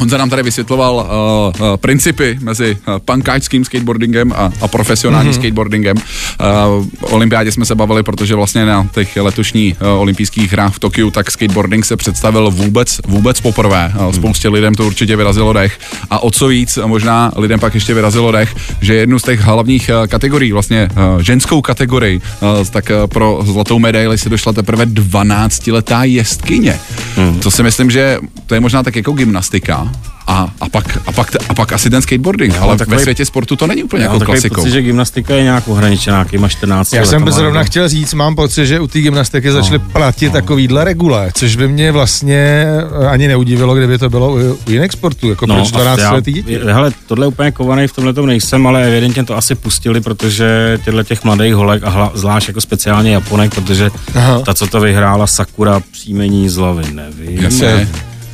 Honza 0.00 0.16
nám 0.16 0.30
tady 0.30 0.42
vysvětloval 0.42 0.94
uh, 0.94 1.60
uh, 1.60 1.76
principy 1.76 2.38
mezi 2.40 2.76
uh, 2.88 2.98
pankáčským 2.98 3.64
skateboardingem 3.64 4.32
a, 4.32 4.52
a 4.60 4.68
profesionálním 4.68 5.32
mm-hmm. 5.32 5.38
skateboardingem. 5.38 5.96
Uh, 5.96 6.86
o 7.00 7.06
olympiádě 7.06 7.52
jsme 7.52 7.64
se 7.64 7.74
bavili, 7.74 8.02
protože 8.02 8.34
vlastně 8.34 8.66
na 8.66 8.88
těch 8.94 9.16
letošních 9.16 9.76
uh, 9.80 9.88
olympijských 9.88 10.52
hrách 10.52 10.74
v 10.74 10.78
Tokiu 10.78 11.10
tak 11.10 11.30
skateboarding 11.30 11.84
se 11.84 11.96
představil 11.96 12.50
vůbec, 12.50 13.00
vůbec 13.06 13.40
poprvé. 13.40 13.92
Uh, 13.96 14.12
spoustě 14.12 14.48
lidem 14.48 14.74
to 14.74 14.86
určitě 14.86 15.16
vyrazilo 15.16 15.52
dech. 15.52 15.78
A 16.10 16.18
o 16.18 16.30
co 16.30 16.48
víc, 16.48 16.78
možná 16.86 17.32
lidem 17.36 17.60
pak 17.60 17.74
ještě 17.74 17.94
vyrazilo 17.94 18.32
dech, 18.32 18.56
že 18.80 18.94
jednu 18.94 19.18
z 19.18 19.22
těch 19.22 19.40
hlavních 19.40 19.90
uh, 20.00 20.06
kategorií, 20.06 20.52
vlastně 20.52 20.88
uh, 20.92 21.22
ženskou 21.22 21.62
kategorii, 21.62 22.20
uh, 22.40 22.48
tak 22.70 22.90
uh, 22.90 23.06
pro 23.06 23.40
zlatou 23.42 23.78
medaili 23.78 24.18
se 24.18 24.28
došla 24.28 24.52
teprve 24.52 24.86
12-letá 24.86 26.02
jestkyně. 26.02 26.80
Hmm. 27.16 27.40
To 27.40 27.50
si 27.50 27.62
myslím, 27.62 27.90
že 27.90 28.18
to 28.46 28.54
je 28.54 28.60
možná 28.60 28.82
tak 28.82 28.96
jako 28.96 29.12
gymnastika. 29.12 29.89
A, 30.26 30.48
a, 30.60 30.68
pak, 30.68 30.98
a, 31.06 31.12
pak, 31.12 31.36
a 31.48 31.54
pak 31.54 31.72
asi 31.72 31.90
ten 31.90 32.02
skateboarding, 32.02 32.54
ale 32.60 32.76
takový- 32.76 32.96
ve 32.96 33.02
světě 33.02 33.24
sportu 33.24 33.56
to 33.56 33.66
není 33.66 33.82
úplně 33.82 34.02
Já 34.02 34.06
jako 34.08 34.18
takový 34.18 34.36
klasikou. 34.36 34.54
pocit, 34.54 34.70
že 34.70 34.82
gymnastika 34.82 35.34
je 35.34 35.42
nějak 35.42 35.68
ohraničená 35.68 36.16
nějakýma 36.16 36.48
14 36.48 36.92
Já 36.92 37.04
jsem 37.04 37.22
letama, 37.22 37.36
zrovna 37.36 37.60
nebo- 37.60 37.66
chtěl 37.70 37.88
říct, 37.88 38.14
mám 38.14 38.34
pocit, 38.36 38.66
že 38.66 38.80
u 38.80 38.86
té 38.86 39.00
gymnastiky 39.00 39.52
začaly 39.52 39.78
platit 39.78 40.32
takovýhle 40.32 40.84
regule, 40.84 41.30
což 41.34 41.56
by 41.56 41.68
mě 41.68 41.92
vlastně 41.92 42.66
ani 43.10 43.28
neudivilo, 43.28 43.74
kdyby 43.74 43.98
to 43.98 44.10
bylo 44.10 44.32
u, 44.32 44.58
u 44.68 44.70
jiných 44.70 44.92
sportů, 44.92 45.30
jako 45.30 45.46
no, 45.46 45.54
proč 45.54 45.70
12 45.70 45.98
já- 46.00 46.12
letý 46.12 46.32
děti. 46.32 46.58
Hele, 46.64 46.92
tohle 47.06 47.26
úplně 47.26 47.50
kovaný 47.52 47.86
v 47.88 47.92
tomhle 47.92 48.26
nejsem, 48.26 48.66
ale 48.66 48.86
evidentně 48.88 49.24
to 49.24 49.36
asi 49.36 49.54
pustili, 49.54 50.00
protože 50.00 50.78
těchto 50.84 51.02
těch 51.02 51.24
mladých 51.24 51.54
holek 51.54 51.82
a 51.84 51.90
hla, 51.90 52.12
zvlášť 52.14 52.48
jako 52.48 52.60
speciálně 52.60 53.12
Japonek, 53.12 53.54
protože 53.54 53.90
Aha. 54.14 54.40
ta, 54.40 54.54
co 54.54 54.66
to 54.66 54.80
vyhrála, 54.80 55.26
Sakura 55.26 55.80
příjmení 55.92 56.48
z 56.48 56.56
hlavy, 56.56 56.84
nevím. 56.92 57.42
Jasně. 57.42 57.88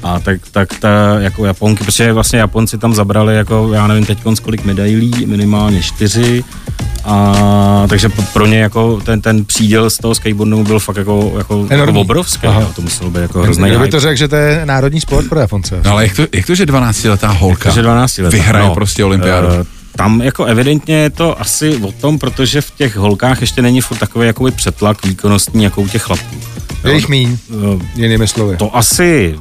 A 0.06 0.20
tak, 0.20 0.40
tak 0.52 0.68
ta 0.78 0.88
jako 1.18 1.44
Japonky, 1.44 1.84
protože 1.84 2.12
vlastně 2.12 2.38
Japonci 2.38 2.78
tam 2.78 2.94
zabrali 2.94 3.36
jako, 3.36 3.70
já 3.72 3.86
nevím 3.86 4.06
teď 4.06 4.18
kolik 4.42 4.64
medailí, 4.64 5.26
minimálně 5.26 5.82
čtyři. 5.82 6.44
A 7.04 7.86
takže 7.88 8.08
pro- 8.32 8.46
ně 8.46 8.58
jako 8.58 9.00
ten, 9.04 9.20
ten 9.20 9.44
příděl 9.44 9.90
z 9.90 9.98
toho 9.98 10.14
skateboardu 10.14 10.64
byl 10.64 10.78
fakt 10.78 10.96
jako, 10.96 11.32
jako, 11.38 11.66
jako 11.70 12.00
obrovský. 12.00 12.46
Aha. 12.46 12.60
Jo, 12.60 12.68
to 12.76 12.82
muselo 12.82 13.10
být 13.10 13.20
jako 13.20 13.42
hrozný 13.42 13.64
Kdyby 13.68 13.84
hype. 13.84 13.90
to 13.90 14.00
řekl, 14.00 14.16
že 14.16 14.28
to 14.28 14.36
je 14.36 14.62
národní 14.66 15.00
sport 15.00 15.28
pro 15.28 15.40
Japonce. 15.40 15.80
No 15.84 15.90
ale 15.90 16.02
jak 16.06 16.16
to, 16.16 16.26
jak 16.32 16.46
to 16.46 16.54
že 16.54 16.66
12-letá 16.66 17.28
holka 17.28 17.64
Takže 17.64 17.82
12 17.82 18.18
let. 18.18 18.32
vyhraje 18.32 18.70
prostě 18.70 19.04
olympiádu? 19.04 19.48
eh, 19.60 19.64
tam 19.96 20.22
jako 20.22 20.44
evidentně 20.44 20.96
je 20.96 21.10
to 21.10 21.40
asi 21.40 21.76
o 21.76 21.92
tom, 21.92 22.18
protože 22.18 22.60
v 22.60 22.70
těch 22.70 22.96
holkách 22.96 23.40
ještě 23.40 23.62
není 23.62 23.80
furt 23.80 23.98
takový 23.98 24.26
jakoby 24.26 24.50
přetlak 24.50 25.06
výkonnostní 25.06 25.64
jako 25.64 25.80
u 25.82 25.88
těch 25.88 26.02
chlapů. 26.02 26.36
Je 26.84 26.94
jich 26.94 27.08
míň, 27.08 27.36
Eh, 27.50 27.84
jinými 27.94 28.28
slovy. 28.28 28.56
To 28.56 28.76
asi 28.76 29.34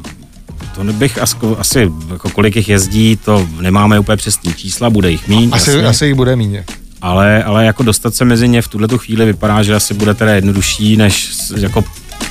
to 0.75 0.83
bych 0.83 1.21
asko, 1.21 1.57
asi, 1.59 1.91
jako 2.11 2.29
kolik 2.29 2.55
jich 2.55 2.69
jezdí, 2.69 3.19
to 3.25 3.47
nemáme 3.61 3.99
úplně 3.99 4.17
přesný 4.17 4.53
čísla, 4.53 4.89
bude 4.89 5.11
jich 5.11 5.27
míň. 5.27 5.49
Asi, 5.53 5.69
jasně. 5.69 5.87
asi 5.87 6.05
jich 6.05 6.15
bude 6.15 6.35
míně. 6.35 6.65
ale, 7.01 7.43
ale 7.43 7.65
jako 7.65 7.83
dostat 7.83 8.15
se 8.15 8.25
mezi 8.25 8.47
ně 8.47 8.61
v 8.61 8.67
tuhle 8.67 8.87
chvíli 8.97 9.25
vypadá, 9.25 9.63
že 9.63 9.75
asi 9.75 9.93
bude 9.93 10.13
teda 10.13 10.35
jednodušší, 10.35 10.97
než 10.97 11.33
jako 11.57 11.83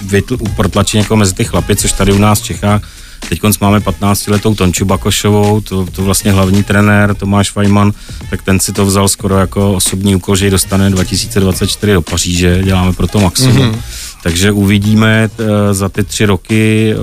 vytl, 0.03 0.37
protlačit 0.57 0.99
někoho 0.99 1.19
mezi 1.19 1.35
ty 1.35 1.45
chlapy, 1.45 1.77
což 1.77 1.93
tady 1.93 2.13
u 2.13 2.19
nás 2.19 2.41
v 2.41 2.45
Čechách 2.45 2.83
Teď 3.29 3.41
máme 3.61 3.81
15 3.81 4.27
letou 4.27 4.55
Tonču 4.55 4.85
Bakošovou, 4.85 5.61
to, 5.61 5.87
to 5.87 6.03
vlastně 6.03 6.33
hlavní 6.33 6.63
trenér 6.63 7.15
Tomáš 7.15 7.51
Fajman, 7.51 7.93
tak 8.31 8.43
ten 8.43 8.61
si 8.61 8.73
to 8.73 8.87
vzal 8.87 9.09
skoro 9.09 9.39
jako 9.39 9.73
osobní 9.73 10.17
úkol, 10.17 10.37
že 10.37 10.45
ji 10.47 10.51
dostane 10.51 10.91
2024 10.91 11.93
do 11.93 12.03
Paříže, 12.03 12.63
děláme 12.63 12.93
pro 12.93 13.07
to 13.07 13.21
maximum. 13.21 13.57
Mm-hmm. 13.57 13.79
Takže 14.25 14.53
uvidíme 14.53 15.29
t, 15.37 15.45
za 15.75 15.89
ty 15.89 16.05
tři 16.05 16.25
roky, 16.25 16.95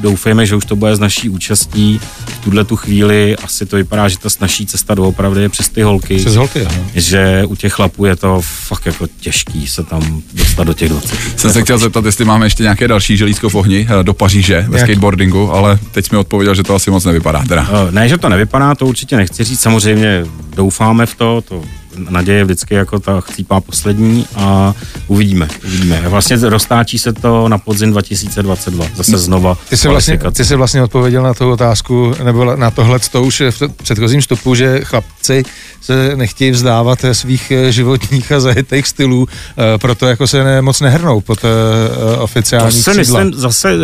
doufejme, 0.00 0.46
že 0.46 0.56
už 0.56 0.64
to 0.64 0.76
bude 0.76 0.96
s 0.96 0.98
naší 0.98 1.28
účastí. 1.28 2.00
V 2.26 2.38
tuhle 2.44 2.64
tu 2.64 2.76
chvíli 2.76 3.36
asi 3.36 3.66
to 3.66 3.76
vypadá, 3.76 4.08
že 4.08 4.18
ta 4.18 4.28
naší 4.40 4.66
cesta 4.66 4.94
doopravdy 4.94 5.42
je 5.42 5.48
přes 5.48 5.68
ty 5.68 5.82
holky. 5.82 6.16
Přes 6.16 6.36
holky, 6.36 6.66
ano. 6.66 6.84
Že 6.94 7.44
u 7.46 7.56
těch 7.56 7.72
chlapů 7.72 8.04
je 8.04 8.16
to 8.16 8.40
fakt 8.44 8.86
jako 8.86 9.06
těžký 9.20 9.66
se 9.66 9.82
tam 9.82 10.22
dostat 10.34 10.64
do 10.64 10.72
těch 10.74 10.88
20. 10.88 11.16
Jsem 11.36 11.52
se 11.52 11.62
chtěl 11.62 11.78
zeptat, 11.78 12.04
jestli 12.04 12.24
máme 12.24 12.46
ještě 12.46 12.62
nějaké 12.62 12.88
další 12.88 13.16
želízko 13.16 13.48
v 13.48 13.54
ohni 13.54 13.88
eh, 14.00 14.02
do 14.02 14.14
Paříže 14.14 14.64
ve 14.68 14.78
Jak? 14.78 14.86
skateboardingu, 14.86 15.52
ale 15.52 15.78
teď 15.92 16.04
jsi 16.06 16.14
mi 16.14 16.18
odpověděl, 16.18 16.54
že 16.54 16.62
to 16.62 16.74
asi 16.74 16.90
moc 16.90 17.04
nevypadá. 17.04 17.44
Teda. 17.48 17.68
Eh, 17.88 17.92
Ne, 17.92 18.08
že 18.08 18.18
to 18.18 18.28
nevypadá, 18.28 18.74
to 18.74 18.86
určitě 18.86 19.16
nechci 19.16 19.44
říct, 19.44 19.60
samozřejmě 19.60 20.24
doufáme 20.56 21.06
v 21.06 21.14
to, 21.14 21.40
to 21.48 21.62
naděje 22.10 22.44
vždycky 22.44 22.74
jako 22.74 22.98
ta 22.98 23.20
chcípá 23.20 23.60
poslední 23.60 24.26
a 24.36 24.74
uvidíme, 25.06 25.48
uvidíme. 25.64 26.02
Vlastně 26.08 26.36
roztáčí 26.36 26.98
se 26.98 27.12
to 27.12 27.48
na 27.48 27.58
podzim 27.58 27.90
2022, 27.90 28.86
zase 28.96 29.18
znova. 29.18 29.58
Ty 29.68 29.76
jsi, 29.76 29.88
vlastně, 29.88 30.18
ty 30.32 30.44
jsi 30.44 30.56
vlastně 30.56 30.82
odpověděl 30.82 31.22
na 31.22 31.34
tu 31.34 31.50
otázku, 31.50 32.14
nebo 32.24 32.56
na 32.56 32.70
tohle 32.70 32.98
to 32.98 33.22
už 33.22 33.42
v 33.50 33.68
předchozím 33.82 34.20
vstupu, 34.20 34.54
že 34.54 34.80
chlapci 34.84 35.44
se 35.80 36.16
nechtějí 36.16 36.50
vzdávat 36.50 36.98
svých 37.12 37.50
eh, 37.50 37.72
životních 37.72 38.32
a 38.32 38.40
zajetých 38.40 38.86
stylů, 38.86 39.28
eh, 39.28 39.78
proto 39.78 40.06
jako 40.06 40.26
se 40.26 40.44
ne, 40.44 40.62
moc 40.62 40.80
nehrnou 40.80 41.20
pod 41.20 41.38
eh, 41.38 41.46
To 41.96 42.22
oficiální 42.22 42.72
si 42.82 42.90
křídla. 42.90 43.20
myslím 43.24 43.40
zase, 43.40 43.76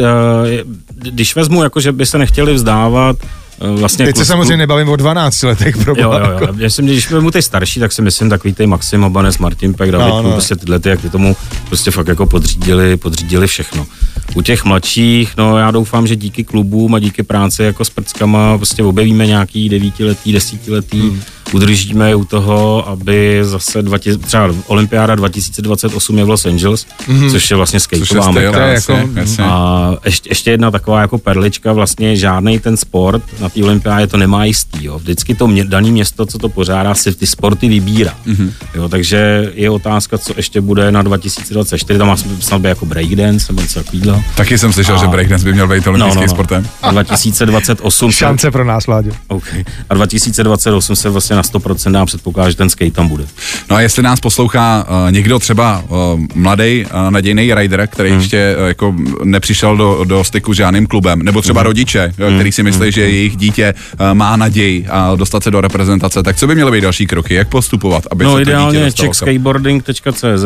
když 0.95 1.37
vezmu, 1.37 1.63
jako, 1.63 1.81
že 1.81 1.93
by 1.93 2.07
se 2.07 2.19
nechtěli 2.19 2.55
vzdávat, 2.55 3.17
vlastně... 3.61 4.07
Teď 4.07 4.17
se 4.17 4.23
klus- 4.23 4.27
samozřejmě 4.27 4.57
nebavím 4.57 4.89
o 4.89 4.97
12 4.97 5.43
letech, 5.43 5.77
pro 5.77 5.95
Jo, 5.97 6.13
jo, 6.13 6.19
jo. 6.19 6.33
jako. 6.33 6.55
Já 6.59 6.71
jsem, 6.71 6.85
když 6.87 7.11
vezmu 7.11 7.31
ty 7.31 7.43
starší, 7.43 7.81
tak 7.81 7.93
si 7.93 8.03
myslím 8.03 8.31
takový 8.31 8.55
ty 8.55 8.67
Maxim 8.67 9.05
Abanes, 9.05 9.39
Martin 9.39 9.75
Pek, 9.75 9.91
David 9.91 10.09
no, 10.09 10.23
no. 10.23 10.33
prostě 10.33 10.57
tyhle 10.57 10.79
ty, 10.79 10.89
jak 10.89 11.01
ty 11.01 11.11
tomu 11.11 11.37
prostě 11.69 11.91
fakt 11.91 12.09
jako 12.09 12.27
podřídili, 12.27 12.97
podřídili 12.97 13.47
všechno. 13.47 13.87
U 14.35 14.43
těch 14.43 14.65
mladších, 14.65 15.37
no 15.37 15.59
já 15.59 15.71
doufám, 15.71 16.07
že 16.07 16.17
díky 16.17 16.45
klubům 16.45 16.95
a 16.95 16.99
díky 16.99 17.23
práci 17.23 17.63
jako 17.63 17.85
s 17.85 17.91
prckama 17.91 18.57
prostě 18.57 18.83
objevíme 18.83 19.27
nějaký 19.27 19.69
devítiletý, 19.69 20.33
desítiletý, 20.33 21.01
hmm. 21.01 21.21
udržíme 21.53 22.09
je 22.09 22.15
u 22.15 22.25
toho, 22.25 22.89
aby 22.89 23.39
zase 23.43 23.83
20, 23.83 24.27
třeba 24.27 24.55
Olympiáda 24.67 25.15
2028 25.15 26.19
je 26.19 26.25
v 26.25 26.29
Los 26.29 26.47
Angeles, 26.47 26.87
hmm. 27.07 27.31
což 27.31 27.51
je 27.51 27.57
vlastně 27.57 27.81
skateová 27.81 28.31
meka. 28.31 28.67
je 28.67 28.75
jako- 28.75 29.09
jasně. 29.15 29.45
A 29.45 29.95
ještě, 30.05 30.31
ještě 30.31 30.51
jedna 30.51 30.71
taková 30.71 31.01
jako 31.01 31.19
perlička, 31.19 31.73
vlastně 31.73 32.17
žádný 32.17 32.59
ten 32.59 32.77
sport 32.77 33.23
na 33.41 33.49
té 33.49 33.65
olympiádě 33.65 34.07
to 34.07 34.17
nemá 34.17 34.45
jistý. 34.45 34.85
Jo. 34.85 34.99
Vždycky 34.99 35.35
to 35.35 35.47
mě, 35.47 35.65
daný 35.65 35.93
město, 35.93 36.27
co 36.27 36.39
to 36.39 36.49
pořádá, 36.49 36.95
si 36.95 37.15
ty 37.15 37.27
sporty 37.27 37.69
vybírá. 37.69 38.15
Mm-hmm. 38.27 38.51
Jo, 38.75 38.89
takže 38.89 39.53
je 39.55 39.71
otázka, 39.71 40.19
co 40.19 40.33
ještě 40.37 40.61
bude 40.61 40.93
na 40.93 41.03
2024, 41.03 41.99
tam 41.99 42.09
má 42.09 42.17
snad 42.41 42.61
být 42.61 42.69
jako 42.69 42.87
breakdance 42.87 43.47
nebo 43.53 43.63
něco 43.63 43.83
takového. 43.83 44.16
Taky 44.35 44.59
jsem 44.59 44.73
slyšel, 44.73 44.95
A- 44.95 44.99
že 44.99 45.07
breakdance 45.07 45.45
by 45.45 45.53
měl 45.53 45.69
být 45.69 45.87
olympijským 45.87 45.99
No, 45.99 46.15
no, 46.15 46.21
no. 46.21 46.29
sportem. 46.29 46.69
A 46.83 46.91
2028 46.91 48.13
se, 48.13 48.19
Šance 48.19 48.51
pro 48.51 48.65
nás, 48.65 48.87
Láďo. 48.87 49.11
okay. 49.29 49.65
a 49.91 49.95
2028 49.95 50.97
se 50.97 51.11
vlastně 51.11 51.37
na 51.37 51.43
100% 51.43 51.93
dá 51.93 52.07
předpokládat, 52.07 52.51
že 52.51 52.57
ten 52.57 52.71
skate 52.71 52.91
tam 52.91 53.09
bude. 53.09 53.25
No 53.71 53.77
a 53.77 53.81
jestli 53.81 54.03
nás 54.03 54.21
poslouchá 54.21 54.87
uh, 54.89 55.13
někdo 55.13 55.39
třeba 55.39 55.85
uh, 55.89 56.21
mladý, 56.35 56.85
uh, 56.85 57.11
nadějný 57.11 57.55
rider, 57.55 57.89
který 57.93 58.11
hmm. 58.11 58.19
ještě 58.19 58.57
uh, 58.59 58.67
jako 58.67 58.95
nepřišel 59.25 59.77
do, 59.77 60.05
do 60.05 60.25
styku 60.25 60.55
s 60.55 60.57
žádným 60.57 60.87
klubem, 60.87 61.23
nebo 61.23 61.43
třeba 61.43 61.61
hmm. 61.61 61.67
rodiče, 61.67 62.13
hmm. 62.19 62.35
který 62.35 62.53
si 62.53 62.63
myslí, 62.63 62.93
že 62.93 63.01
jejich 63.01 63.37
dítě 63.37 63.75
uh, 64.01 64.15
má 64.15 64.37
naději 64.37 64.87
a 64.91 65.15
dostat 65.17 65.43
se 65.45 65.51
do 65.51 65.61
reprezentace, 65.61 66.23
tak 66.23 66.37
co 66.37 66.47
by 66.47 66.55
měly 66.55 66.71
být 66.71 66.81
další 66.81 67.07
kroky? 67.07 67.35
Jak 67.35 67.49
postupovat, 67.49 68.05
aby 68.11 68.25
No 68.25 68.31
se 68.31 68.35
to 68.35 68.39
dítě 68.39 68.51
ideálně 68.51 68.91
checkskateboarding.cz, 69.01 70.45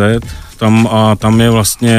tam, 0.60 0.88
a 0.92 1.16
tam 1.16 1.40
je 1.40 1.50
vlastně, 1.50 1.98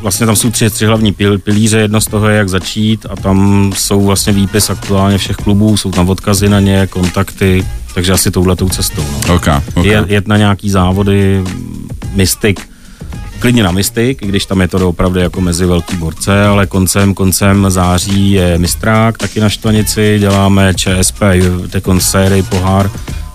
vlastně 0.00 0.26
tam 0.26 0.36
jsou 0.36 0.50
tři, 0.50 0.70
tři 0.70 0.86
hlavní 0.86 1.12
pil, 1.12 1.38
pilíře, 1.38 1.78
jedno 1.78 2.00
z 2.00 2.06
toho 2.06 2.28
je 2.28 2.36
jak 2.36 2.48
začít 2.48 3.06
a 3.10 3.16
tam 3.16 3.70
jsou 3.76 4.06
vlastně 4.06 4.32
výpis 4.32 4.70
aktuálně 4.70 5.18
všech 5.18 5.36
klubů, 5.36 5.76
jsou 5.76 5.90
tam 5.90 6.08
odkazy 6.08 6.48
na 6.48 6.60
ně, 6.60 6.86
kontakty, 6.86 7.66
takže 7.94 8.12
asi 8.12 8.30
touhletou 8.30 8.68
cestou. 8.68 9.04
No. 9.28 9.34
Okay, 9.34 9.60
okay. 9.74 9.92
Je, 9.92 10.04
jet 10.06 10.28
na 10.28 10.36
nějaký 10.36 10.70
závody, 10.70 11.44
Mystic, 12.14 12.56
klidně 13.38 13.62
na 13.62 13.70
Mystic, 13.70 14.18
i 14.22 14.26
když 14.26 14.46
tam 14.46 14.60
je 14.60 14.68
to 14.68 14.88
opravdu 14.88 15.18
jako 15.18 15.40
mezi 15.40 15.66
velký 15.66 15.96
borce, 15.96 16.44
ale 16.44 16.66
koncem, 16.66 17.14
koncem 17.14 17.66
září 17.68 18.32
je 18.32 18.58
Mistrák, 18.58 19.18
taky 19.18 19.40
na 19.40 19.48
Štvanici, 19.48 20.16
děláme 20.18 20.74
ČSP, 20.74 21.22
Tekon 21.70 22.00
sérii 22.00 22.42
pohár 22.42 22.90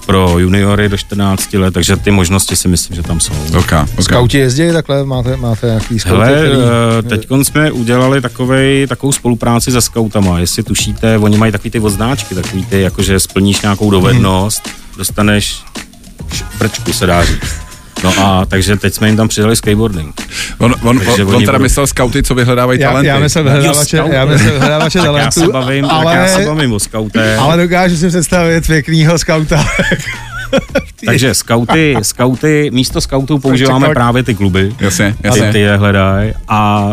pro 0.07 0.39
juniory 0.39 0.89
do 0.89 0.97
14 0.97 1.53
let, 1.53 1.73
takže 1.73 1.95
ty 1.97 2.11
možnosti 2.11 2.55
si 2.55 2.67
myslím, 2.67 2.95
že 2.95 3.03
tam 3.03 3.19
jsou. 3.19 3.33
Okay, 3.49 3.59
okay. 3.59 3.85
Skauti 4.01 4.37
jezdí 4.37 4.71
takhle, 4.73 5.03
máte, 5.05 5.37
máte 5.37 5.67
nějaký 5.67 5.99
skauty, 5.99 6.15
Hele, 6.17 6.33
který... 6.37 6.51
eh, 6.99 7.01
teď 7.01 7.27
jsme 7.43 7.71
udělali 7.71 8.21
takovej, 8.21 8.87
takovou 8.87 9.11
spolupráci 9.11 9.71
se 9.71 9.81
skautama, 9.81 10.39
jestli 10.39 10.63
tušíte, 10.63 11.17
oni 11.17 11.37
mají 11.37 11.51
takový 11.51 11.69
ty 11.71 11.79
odznáčky, 11.79 12.35
takový 12.35 12.65
ty, 12.65 12.81
jakože 12.81 13.19
splníš 13.19 13.61
nějakou 13.61 13.91
dovednost, 13.91 14.69
dostaneš 14.97 15.63
š- 16.31 16.43
prčku, 16.57 16.93
se 16.93 17.05
dá 17.05 17.25
říct. 17.25 17.66
No 18.03 18.13
a 18.19 18.45
takže 18.45 18.75
teď 18.75 18.93
jsme 18.93 19.07
jim 19.07 19.17
tam 19.17 19.27
přidali 19.27 19.55
skateboarding. 19.55 20.21
On, 20.57 20.75
on, 20.83 20.99
Takže 20.99 21.25
on, 21.25 21.35
on 21.35 21.41
teda 21.41 21.51
budou- 21.51 21.63
myslel 21.63 21.87
skauty, 21.87 22.23
co 22.23 22.35
vyhledávají 22.35 22.79
já, 22.79 22.89
talenty. 22.89 23.07
já 23.07 23.19
myslel 23.19 23.43
vyhledávače, 23.43 23.97
já 24.11 24.25
myslel 24.25 24.51
vyhledávače 24.53 24.97
Tak 24.99 25.05
já 25.05 25.11
talentů, 25.11 25.39
se 25.41 25.47
bavím, 25.47 25.85
ale... 25.85 26.05
tak 26.15 26.29
já 26.29 26.37
se 26.39 26.45
bavím 26.45 26.73
o 26.73 26.79
skautech. 26.79 27.37
ale 27.39 27.57
dokážu 27.57 27.97
si 27.97 28.07
představit 28.07 28.67
pěknýho 28.67 29.17
skauta. 29.19 29.65
Takže 31.05 31.33
skauty, 31.33 31.95
skauty, 32.01 32.69
místo 32.73 33.01
skautů 33.01 33.39
používáme 33.39 33.89
právě 33.89 34.23
ty 34.23 34.35
kluby. 34.35 34.73
Jasně, 34.79 35.15
Ty, 35.21 35.27
jasně. 35.27 35.51
ty 35.51 35.59
je 35.59 35.77
hledají. 35.77 36.33
A 36.47 36.91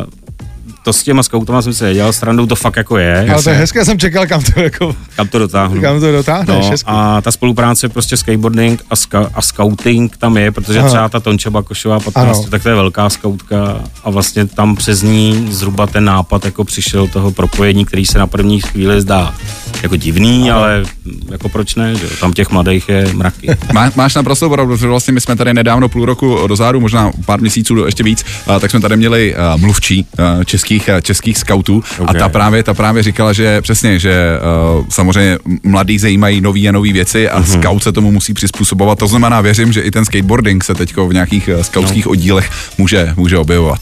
to 0.85 0.93
s 0.93 1.03
těma 1.03 1.23
skautama 1.23 1.63
jsem 1.63 1.73
se 1.75 1.95
dělal 1.95 2.13
srandu, 2.13 2.47
to 2.47 2.57
fakt 2.57 2.77
jako 2.77 2.99
je. 2.99 3.31
ale 3.33 3.43
to 3.43 3.51
je 3.51 3.57
hezké, 3.57 3.85
jsem 3.85 3.99
čekal, 3.99 4.27
kam 4.27 4.43
to, 4.43 4.61
jako, 4.63 4.97
Kam 5.17 5.29
to 5.29 5.39
dotáhnu. 5.39 5.81
kam 5.81 6.01
to 6.01 6.13
dotáhneš. 6.13 6.49
No, 6.65 6.71
hezky. 6.71 6.87
a 6.91 7.21
ta 7.21 7.31
spolupráce 7.33 7.89
prostě 7.89 8.17
skateboarding 8.17 8.83
a, 8.91 8.97
ska, 8.97 9.31
a 9.35 9.43
scouting 9.43 10.17
tam 10.17 10.37
je, 10.37 10.51
protože 10.53 10.79
Aha. 10.79 10.89
třeba 10.89 11.09
ta 11.09 11.21
Tonča 11.21 11.51
Bakošová 11.51 12.01
15, 12.01 12.39
Ano. 12.39 12.47
tak 12.51 12.63
to 12.63 12.69
je 12.69 12.75
velká 12.75 13.11
skautka 13.11 13.81
a 14.05 14.11
vlastně 14.11 14.47
tam 14.47 14.77
přes 14.77 15.03
ní 15.03 15.49
zhruba 15.51 15.87
ten 15.87 16.05
nápad 16.05 16.45
jako 16.45 16.65
přišel 16.65 17.07
toho 17.09 17.31
propojení, 17.31 17.85
který 17.85 18.07
se 18.07 18.19
na 18.19 18.27
první 18.27 18.61
chvíli 18.61 19.01
zdá 19.01 19.35
jako 19.83 19.97
divný, 19.97 20.51
Ano. 20.51 20.61
ale 20.61 20.85
jako 21.31 21.49
proč 21.49 21.75
ne, 21.75 21.95
že 21.95 22.05
jo? 22.05 22.11
tam 22.21 22.33
těch 22.33 22.51
mladých 22.51 22.89
je 22.89 23.09
mraky. 23.13 23.57
Má, 23.73 23.91
máš 23.97 24.15
naprosto 24.15 24.51
pravdu, 24.51 24.75
protože 24.75 24.87
vlastně 24.89 25.13
my 25.13 25.21
jsme 25.21 25.37
tady 25.37 25.55
nedávno 25.55 25.89
půl 25.89 26.05
roku 26.07 26.39
dozadu, 26.47 26.81
možná 26.81 27.11
pár 27.27 27.41
měsíců 27.41 27.75
do- 27.75 27.87
ještě 27.87 28.03
víc, 28.03 28.25
tak 28.61 28.71
jsme 28.71 28.81
tady 28.81 28.97
měli 28.97 29.35
mluvčí 29.57 30.07
a, 30.19 30.45
českých, 30.75 30.89
a, 30.97 31.01
českých 31.01 31.39
skautů 31.39 31.83
a 32.07 32.11
Ok. 32.11 32.19
ta 32.19 32.29
právě, 32.29 32.63
ta 32.63 32.75
právě 32.75 33.03
říkala, 33.03 33.33
že 33.33 33.63
přesně, 33.63 33.99
že 33.99 34.39
a, 34.39 34.85
samozřejmě 34.91 35.39
mladí 35.63 35.99
zajímají 35.99 36.41
nový 36.41 36.69
a 36.69 36.73
nový 36.73 36.93
věci 36.93 37.29
a 37.29 37.39
Mhm. 37.39 37.47
scout 37.47 37.83
se 37.83 37.93
tomu 37.93 38.11
musí 38.11 38.35
přizpůsobovat. 38.35 38.99
To 38.99 39.07
znamená, 39.07 39.41
věřím, 39.41 39.73
že 39.73 39.81
i 39.81 39.91
ten 39.91 40.05
skateboarding 40.05 40.65
se 40.65 40.75
teď 40.75 40.97
v 40.97 41.13
nějakých 41.13 41.49
a, 41.49 41.63
skautských 41.63 42.05
No. 42.05 42.11
oddílech 42.11 42.51
může, 42.79 43.13
může 43.17 43.39
objevovat. 43.39 43.81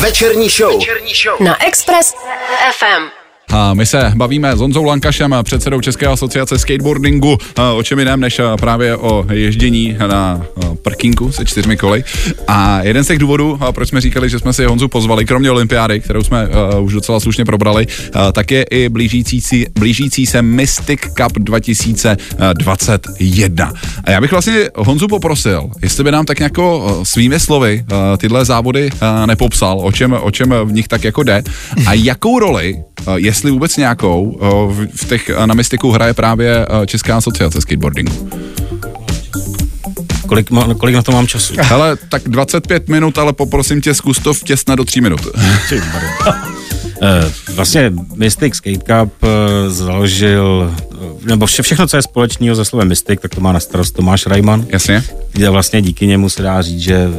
Večerní 0.00 0.48
show. 0.48 0.74
Večerní 0.78 1.12
show. 1.24 1.40
Na 1.48 1.66
Express 1.66 2.14
FM. 2.78 3.21
A 3.48 3.74
my 3.74 3.86
se 3.86 4.12
bavíme 4.16 4.56
s 4.56 4.60
Honzou 4.60 4.84
Lankašem, 4.84 5.34
předsedou 5.42 5.80
České 5.80 6.06
asociace 6.06 6.58
skateboardingu, 6.58 7.38
o 7.74 7.82
čem 7.82 7.98
jiném 7.98 8.20
než 8.20 8.40
právě 8.60 8.96
o 8.96 9.26
ježdění 9.32 9.96
na 10.06 10.42
parkinku 10.82 11.32
se 11.32 11.44
čtyřmi 11.44 11.76
koly. 11.76 12.04
A 12.48 12.82
jeden 12.82 13.04
z 13.04 13.06
těch 13.06 13.18
důvodů, 13.18 13.58
proč 13.70 13.88
jsme 13.88 14.00
říkali, 14.00 14.28
že 14.28 14.38
jsme 14.38 14.52
si 14.52 14.64
Honzu 14.64 14.88
pozvali, 14.88 15.24
kromě 15.24 15.50
olympiády, 15.50 16.00
kterou 16.00 16.22
jsme 16.22 16.48
už 16.80 16.92
docela 16.92 17.20
slušně 17.20 17.44
probrali, 17.44 17.86
tak 18.32 18.50
je 18.50 18.62
i 18.62 18.88
blížící, 18.88 19.66
blížící 19.78 20.26
se 20.26 20.42
Mystic 20.42 21.00
Cup 21.00 21.38
2021. 21.38 23.72
A 24.04 24.10
já 24.10 24.20
bych 24.20 24.30
vlastně 24.30 24.54
Honzu 24.76 25.08
poprosil, 25.08 25.70
jestli 25.82 26.04
by 26.04 26.12
nám 26.12 26.24
tak 26.24 26.40
jako 26.40 27.00
svými 27.02 27.40
slovy 27.40 27.84
tyhle 28.18 28.44
závody 28.44 28.90
nepopsal, 29.26 29.80
o 29.80 29.92
čem, 29.92 30.16
o 30.20 30.30
čem 30.30 30.54
v 30.64 30.72
nich 30.72 30.88
tak 30.88 31.04
jako 31.04 31.22
jde 31.22 31.42
a 31.86 31.92
jakou 31.92 32.38
roli 32.38 32.82
jestli 33.16 33.50
vůbec 33.50 33.76
nějakou, 33.76 34.36
o, 34.40 34.68
v, 34.94 35.04
těch 35.08 35.30
a, 35.30 35.46
na 35.46 35.54
Mystiku 35.54 35.90
hraje 35.90 36.14
právě 36.14 36.66
Česká 36.86 37.16
asociace 37.16 37.60
skateboardingu. 37.60 38.30
Kolik, 40.26 40.50
ma- 40.50 40.74
kolik 40.74 40.94
na 40.94 41.02
to 41.02 41.12
mám 41.12 41.26
času? 41.26 41.54
Hele, 41.62 41.96
tak 42.08 42.22
25 42.28 42.88
minut, 42.88 43.18
ale 43.18 43.32
poprosím 43.32 43.80
tě, 43.80 43.94
zkus 43.94 44.18
to 44.18 44.34
vtěsnat 44.34 44.76
do 44.76 44.84
3 44.84 45.00
minut. 45.00 45.20
Eh, 47.04 47.32
Vlastně 47.54 47.92
Mystic 48.16 48.54
Skate 48.54 48.78
Cup 48.78 49.12
eh, 49.22 49.70
založil, 49.70 50.74
eh, 50.91 50.91
nebo 51.24 51.46
vše, 51.46 51.62
všechno, 51.62 51.86
co 51.86 51.96
je 51.96 52.02
společného 52.02 52.56
se 52.56 52.64
slovem 52.64 52.88
Mystic, 52.88 53.20
tak 53.20 53.34
to 53.34 53.40
má 53.40 53.52
na 53.52 53.60
starost 53.60 53.90
Tomáš 53.90 54.26
Rajman. 54.26 54.66
Jasně. 54.68 55.04
kde 55.32 55.50
vlastně 55.50 55.82
díky 55.82 56.06
němu 56.06 56.28
se 56.28 56.42
dá 56.42 56.62
říct, 56.62 56.80
že 56.80 57.10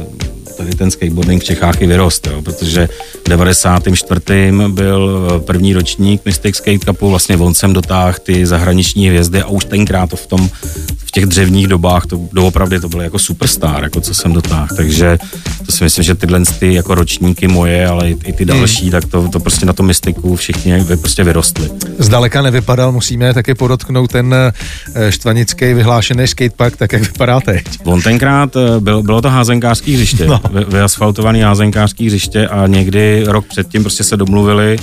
tady 0.56 0.70
ten 0.70 0.90
skateboarding 0.90 1.42
v 1.42 1.44
Čechách 1.44 1.82
i 1.82 1.86
vyrost, 1.86 2.26
jo, 2.26 2.42
protože 2.42 2.88
v 3.24 3.28
94. 3.28 4.52
byl 4.68 5.28
eh, 5.36 5.38
první 5.38 5.74
ročník 5.74 6.22
Mystic 6.24 6.56
Skate 6.56 6.78
Cupu, 6.78 7.10
vlastně 7.10 7.36
on 7.36 7.54
sem 7.54 7.72
dotáhl 7.72 8.14
ty 8.22 8.46
zahraniční 8.46 9.08
hvězdy 9.08 9.42
a 9.42 9.46
už 9.46 9.64
tenkrát 9.64 10.10
to 10.10 10.16
v 10.16 10.26
tom 10.26 10.50
v 10.96 11.10
těch 11.10 11.26
dřevních 11.26 11.66
dobách, 11.66 12.06
to 12.06 12.20
doopravdy 12.32 12.80
to 12.80 12.88
bylo 12.88 13.02
jako 13.02 13.18
superstar, 13.18 13.82
jako 13.82 14.00
co 14.00 14.14
jsem 14.14 14.32
dotáhl, 14.32 14.68
takže 14.76 15.18
to 15.66 15.72
si 15.72 15.84
myslím, 15.84 16.04
že 16.04 16.14
tyhle 16.14 16.40
ty 16.58 16.74
jako 16.74 16.94
ročníky 16.94 17.48
moje, 17.48 17.86
ale 17.86 18.10
i, 18.10 18.16
i 18.24 18.32
ty 18.32 18.44
další, 18.44 18.82
hmm. 18.82 18.90
tak 18.90 19.04
to, 19.04 19.28
to 19.28 19.40
prostě 19.40 19.66
na 19.66 19.72
tom 19.72 19.86
Mystiku 19.86 20.36
všichni 20.36 20.84
prostě 21.00 21.24
vyrostli. 21.24 21.70
Zdaleka 21.98 22.42
nevypadal, 22.42 22.92
musíme 22.92 23.34
taky 23.34 23.54
podotknout 23.54 23.73
ten 24.10 24.34
eh, 24.34 25.12
štvanický 25.12 25.74
vyhlášený 25.74 26.26
skatepark, 26.26 26.76
tak 26.76 26.92
jak 26.92 27.02
vypadá 27.02 27.40
teď. 27.40 27.64
On 27.84 28.02
tenkrát 28.02 28.56
eh, 28.56 28.80
byl, 28.80 29.02
bylo 29.02 29.22
to 29.22 29.30
házenkářský 29.30 29.94
hřiště, 29.94 30.26
no. 30.26 30.40
vy, 30.50 30.64
vyasfaltovaný 30.64 31.40
házenkářský 31.40 32.06
hřiště 32.06 32.48
a 32.48 32.66
někdy 32.66 33.24
rok 33.26 33.46
předtím 33.46 33.82
prostě 33.82 34.04
se 34.04 34.16
domluvili, 34.16 34.76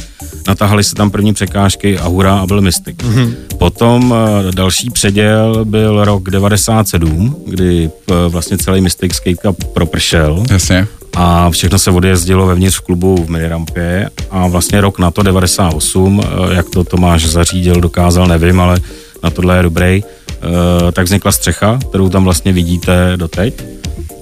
natahali 0.48 0.84
se 0.84 0.96
tam 0.96 1.12
první 1.12 1.34
překážky 1.34 1.98
a 1.98 2.08
hurá 2.08 2.40
a 2.40 2.48
byl 2.48 2.62
Mystic. 2.62 2.98
Mm-hmm. 2.98 3.34
Potom 3.58 4.16
eh, 4.16 4.52
další 4.52 4.90
předěl 4.90 5.66
byl 5.66 6.06
rok 6.06 6.30
97, 6.30 7.36
kdy 7.48 7.90
vlastně 8.28 8.58
celý 8.58 8.82
Mystic 8.82 9.14
Skate 9.14 9.36
Cup 9.36 9.64
propršel 9.74 10.44
Jasně. 10.50 10.88
A 11.16 11.50
všechno 11.50 11.80
se 11.80 11.92
odjezdilo 11.92 12.48
vevnitř 12.48 12.78
v 12.78 12.82
klubu 12.82 13.26
v 13.26 13.30
Minirampě 13.30 14.10
a 14.32 14.48
vlastně 14.48 14.82
rok 14.82 15.00
na 15.00 15.12
to 15.12 15.24
98, 15.24 16.22
eh, 16.24 16.54
jak 16.56 16.70
to 16.70 16.84
Tomáš 16.84 17.26
zařídil, 17.26 17.82
dokázal, 17.82 18.28
nevím, 18.28 18.60
ale 18.60 18.80
na 19.24 19.30
tohle 19.30 19.58
je 19.58 19.64
dobrý, 19.64 20.04
eh, 20.04 20.92
tak 20.92 21.06
vznikla 21.06 21.32
střecha, 21.32 21.80
kterou 21.90 22.10
tam 22.10 22.24
vlastně 22.24 22.54
vidíte 22.54 23.14
doteď. 23.16 23.81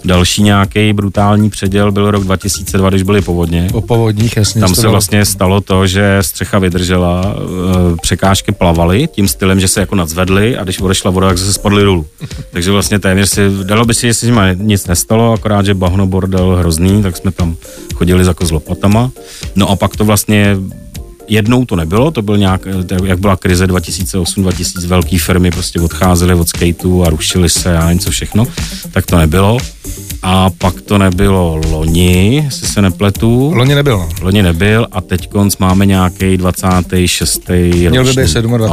Další 0.10 0.44
nějaký 0.44 0.94
brutální 0.94 1.50
předěl 1.50 1.92
byl 1.92 2.12
rok 2.12 2.24
2002, 2.24 2.90
když 2.90 3.04
byly 3.04 3.22
povodně. 3.22 3.68
O 3.74 3.82
povodních, 3.82 4.38
jasně. 4.38 4.62
Tam 4.62 4.76
se 4.76 4.88
vlastně 4.88 5.26
stalo 5.26 5.62
to, 5.62 5.88
že 5.88 6.18
střecha 6.22 6.60
vydržela, 6.60 7.36
eh, 7.36 7.96
překážky 8.02 8.52
plavaly 8.52 9.08
tím 9.08 9.28
stylem, 9.28 9.60
že 9.60 9.68
se 9.68 9.80
jako 9.80 9.96
nadzvedly 9.96 10.58
a 10.58 10.64
když 10.64 10.80
odešla 10.80 11.12
voda, 11.12 11.28
tak 11.28 11.38
se 11.38 11.54
spadly 11.54 11.84
dolů. 11.84 12.06
Takže 12.52 12.72
vlastně 12.72 13.00
téměř 13.00 13.30
si, 13.30 13.42
dalo 13.64 13.86
by 13.86 13.94
si, 13.94 14.08
jestli 14.08 14.28
s 14.28 14.30
nimi 14.30 14.42
nic 14.56 14.88
nestalo, 14.88 15.34
akorát, 15.34 15.66
že 15.66 15.74
bahno 15.74 16.08
bordel 16.08 16.56
hrozný, 16.56 17.04
tak 17.04 17.18
jsme 17.18 17.32
tam 17.32 17.56
chodili 17.96 18.24
za 18.24 18.34
kozlopatama. 18.34 19.12
No 19.56 19.70
a 19.70 19.76
pak 19.76 19.98
to 19.98 20.06
vlastně 20.06 20.58
Jednou 21.30 21.66
to 21.66 21.76
nebylo, 21.76 22.12
to 22.12 22.22
byl 22.22 22.38
nějak, 22.38 22.68
eh, 22.68 23.08
jak 23.08 23.20
byla 23.20 23.36
krize 23.36 23.68
2008-2000, 23.68 24.88
velké 24.88 25.20
firmy 25.20 25.52
prostě 25.52 25.82
odcházely 25.82 26.34
od 26.34 26.50
skateu 26.50 27.04
a 27.04 27.10
rušily 27.10 27.50
se 27.50 27.78
a 27.78 27.94
něco 27.94 28.12
všechno, 28.12 28.46
tak 28.92 29.06
to 29.06 29.18
nebylo. 29.18 29.58
A 30.22 30.50
pak 30.58 30.82
to 30.82 30.98
nebylo 30.98 31.62
loni, 31.72 32.36
jestli 32.46 32.68
se 32.68 32.82
nepletu. 32.82 33.52
Loni 33.56 33.76
nebyl, 33.76 33.98
no. 33.98 34.10
Loni 34.22 34.44
nebyl 34.44 34.88
a 34.92 35.02
teď 35.02 35.30
konc 35.30 35.58
máme 35.58 35.86
nějaký 35.86 36.38
26. 36.38 37.50
Měl 37.90 38.04
by 38.04 38.10
být 38.10 38.16
ročník. 38.16 38.16
27, 38.16 38.52
No, 38.52 38.66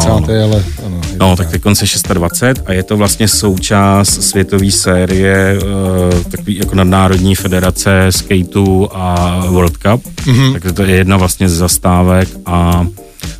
ale 0.45 0.65
ano. 0.87 1.01
No, 1.21 1.37
tak 1.37 1.51
teď 1.51 1.63
konce 1.63 1.85
26 2.15 2.63
a 2.67 2.73
je 2.73 2.83
to 2.83 2.97
vlastně 2.97 3.29
součást 3.29 4.23
světové 4.23 4.71
série 4.71 5.59
uh, 5.63 6.23
takový 6.23 6.57
jako 6.57 6.75
nadnárodní 6.75 7.35
federace 7.35 8.07
skateu 8.11 8.89
a 8.93 9.41
World 9.49 9.77
Cup. 9.77 10.07
Mhm. 10.27 10.37
Mm-hmm. 10.37 10.61
Tak 10.61 10.73
to 10.73 10.83
je 10.83 10.97
jedna 10.97 11.17
vlastně 11.17 11.49
z 11.49 11.53
zastávek 11.53 12.29
a 12.47 12.87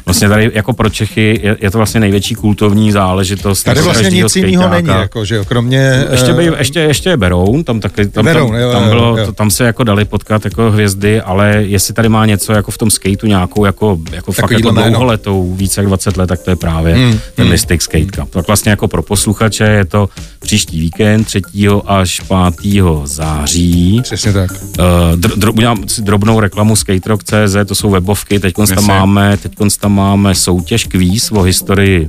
vlastně 0.07 0.29
tady 0.29 0.51
jako 0.55 0.73
pro 0.73 0.91
Čechy 0.91 1.41
je, 1.43 1.57
je 1.61 1.71
to 1.71 1.79
vlastně 1.79 2.01
největší 2.01 2.35
kultovní 2.35 2.93
záležitost. 2.93 3.63
Tady 3.63 3.79
jako 3.79 3.85
vlastně 3.85 4.11
nic 4.11 4.37
jiného 4.37 4.69
není, 4.69 4.89
jako, 4.89 5.25
že 5.25 5.37
jo, 5.37 5.45
kromě... 5.45 6.05
Ještě, 6.11 6.31
eh, 6.31 6.35
by, 6.35 6.45
ještě, 6.59 6.81
ještě 6.81 7.11
je 7.11 7.17
Beroun, 7.17 7.65
tam, 7.65 7.81
taky, 7.81 8.07
tam, 8.07 8.25
Beroun, 8.25 8.51
tam, 8.51 8.61
jo, 8.61 8.73
tam, 8.73 8.89
bylo, 8.89 9.19
jo. 9.19 9.33
Tam 9.33 9.51
se 9.51 9.65
jako 9.65 9.85
dali 9.85 10.05
potkat 10.05 10.45
jako 10.45 10.71
hvězdy, 10.71 11.21
ale 11.21 11.63
jestli 11.67 11.95
tady 11.95 12.09
má 12.09 12.27
něco 12.27 12.53
jako 12.53 12.71
v 12.71 12.79
tom 12.79 12.91
skateu 12.91 13.27
nějakou 13.27 13.65
jako, 13.65 13.99
jako 14.13 14.33
fakt 14.33 14.51
jako 14.51 14.71
dlouholetou, 14.71 15.55
více 15.55 15.81
jak 15.81 15.87
20 15.87 16.17
let, 16.17 16.27
tak 16.27 16.41
to 16.41 16.51
je 16.51 16.57
právě 16.57 16.95
Hmm, 16.95 17.11
mm, 17.11 17.21
ten 17.35 17.49
Mystic 17.49 17.83
Skate 17.83 18.05
Cup. 18.05 18.31
Tak 18.31 18.47
vlastně 18.47 18.71
jako 18.71 18.89
pro 18.89 19.03
posluchače 19.03 19.65
je 19.65 19.85
to 19.85 20.09
příští 20.39 20.81
víkend 20.81 21.25
3. 21.25 21.43
až 21.87 22.21
5. 22.63 22.83
září. 23.05 24.01
Přesně 24.03 24.33
tak. 24.33 24.51
Uh, 24.53 24.87
dr, 25.17 25.39
dr, 25.39 25.49
udělám 25.49 25.89
si 25.89 26.03
drobnou 26.03 26.41
reklamu 26.41 26.77
skaterock.cz, 26.77 27.57
to 27.67 27.75
jsou 27.75 27.91
webovky, 27.91 28.41
teď 28.41 28.55
tam 28.75 28.87
máme, 28.87 29.37
teď 29.37 29.53
tam 29.81 29.96
máme 29.97 30.35
soutěž 30.35 30.85
kvíz 30.85 31.33
o 31.33 31.43
historii 31.43 32.09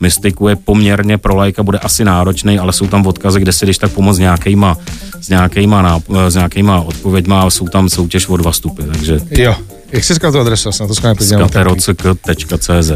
Mystiku 0.00 0.48
je 0.48 0.56
poměrně 0.56 1.18
pro 1.18 1.36
lajka, 1.36 1.62
bude 1.62 1.78
asi 1.78 2.04
náročný, 2.04 2.58
ale 2.58 2.72
jsou 2.72 2.86
tam 2.86 3.06
odkazy, 3.06 3.40
kde 3.40 3.52
si 3.52 3.66
když 3.66 3.78
tak 3.78 3.92
pomoct 3.92 4.16
s 4.16 4.18
nějakýma, 4.18 4.78
s 5.20 5.28
nějakýma, 5.28 5.82
náp- 5.82 6.30
s 6.30 6.34
nějakýma 6.34 6.80
odpověďma 6.80 7.42
a 7.42 7.50
jsou 7.50 7.68
tam 7.68 7.88
soutěž 7.88 8.28
o 8.28 8.36
dva 8.36 8.50
vstupy, 8.50 8.82
takže 8.82 9.20
Jo. 9.30 9.54
Jak 9.92 10.04
jsi 10.04 10.14
říkal 10.14 10.32
tu 10.32 10.40
adresu, 10.40 10.68
já 10.68 10.72
se 10.72 10.82
na 10.82 10.88
to 10.88 10.94
podívám. 11.18 11.48
skaterock.cz 11.48 12.90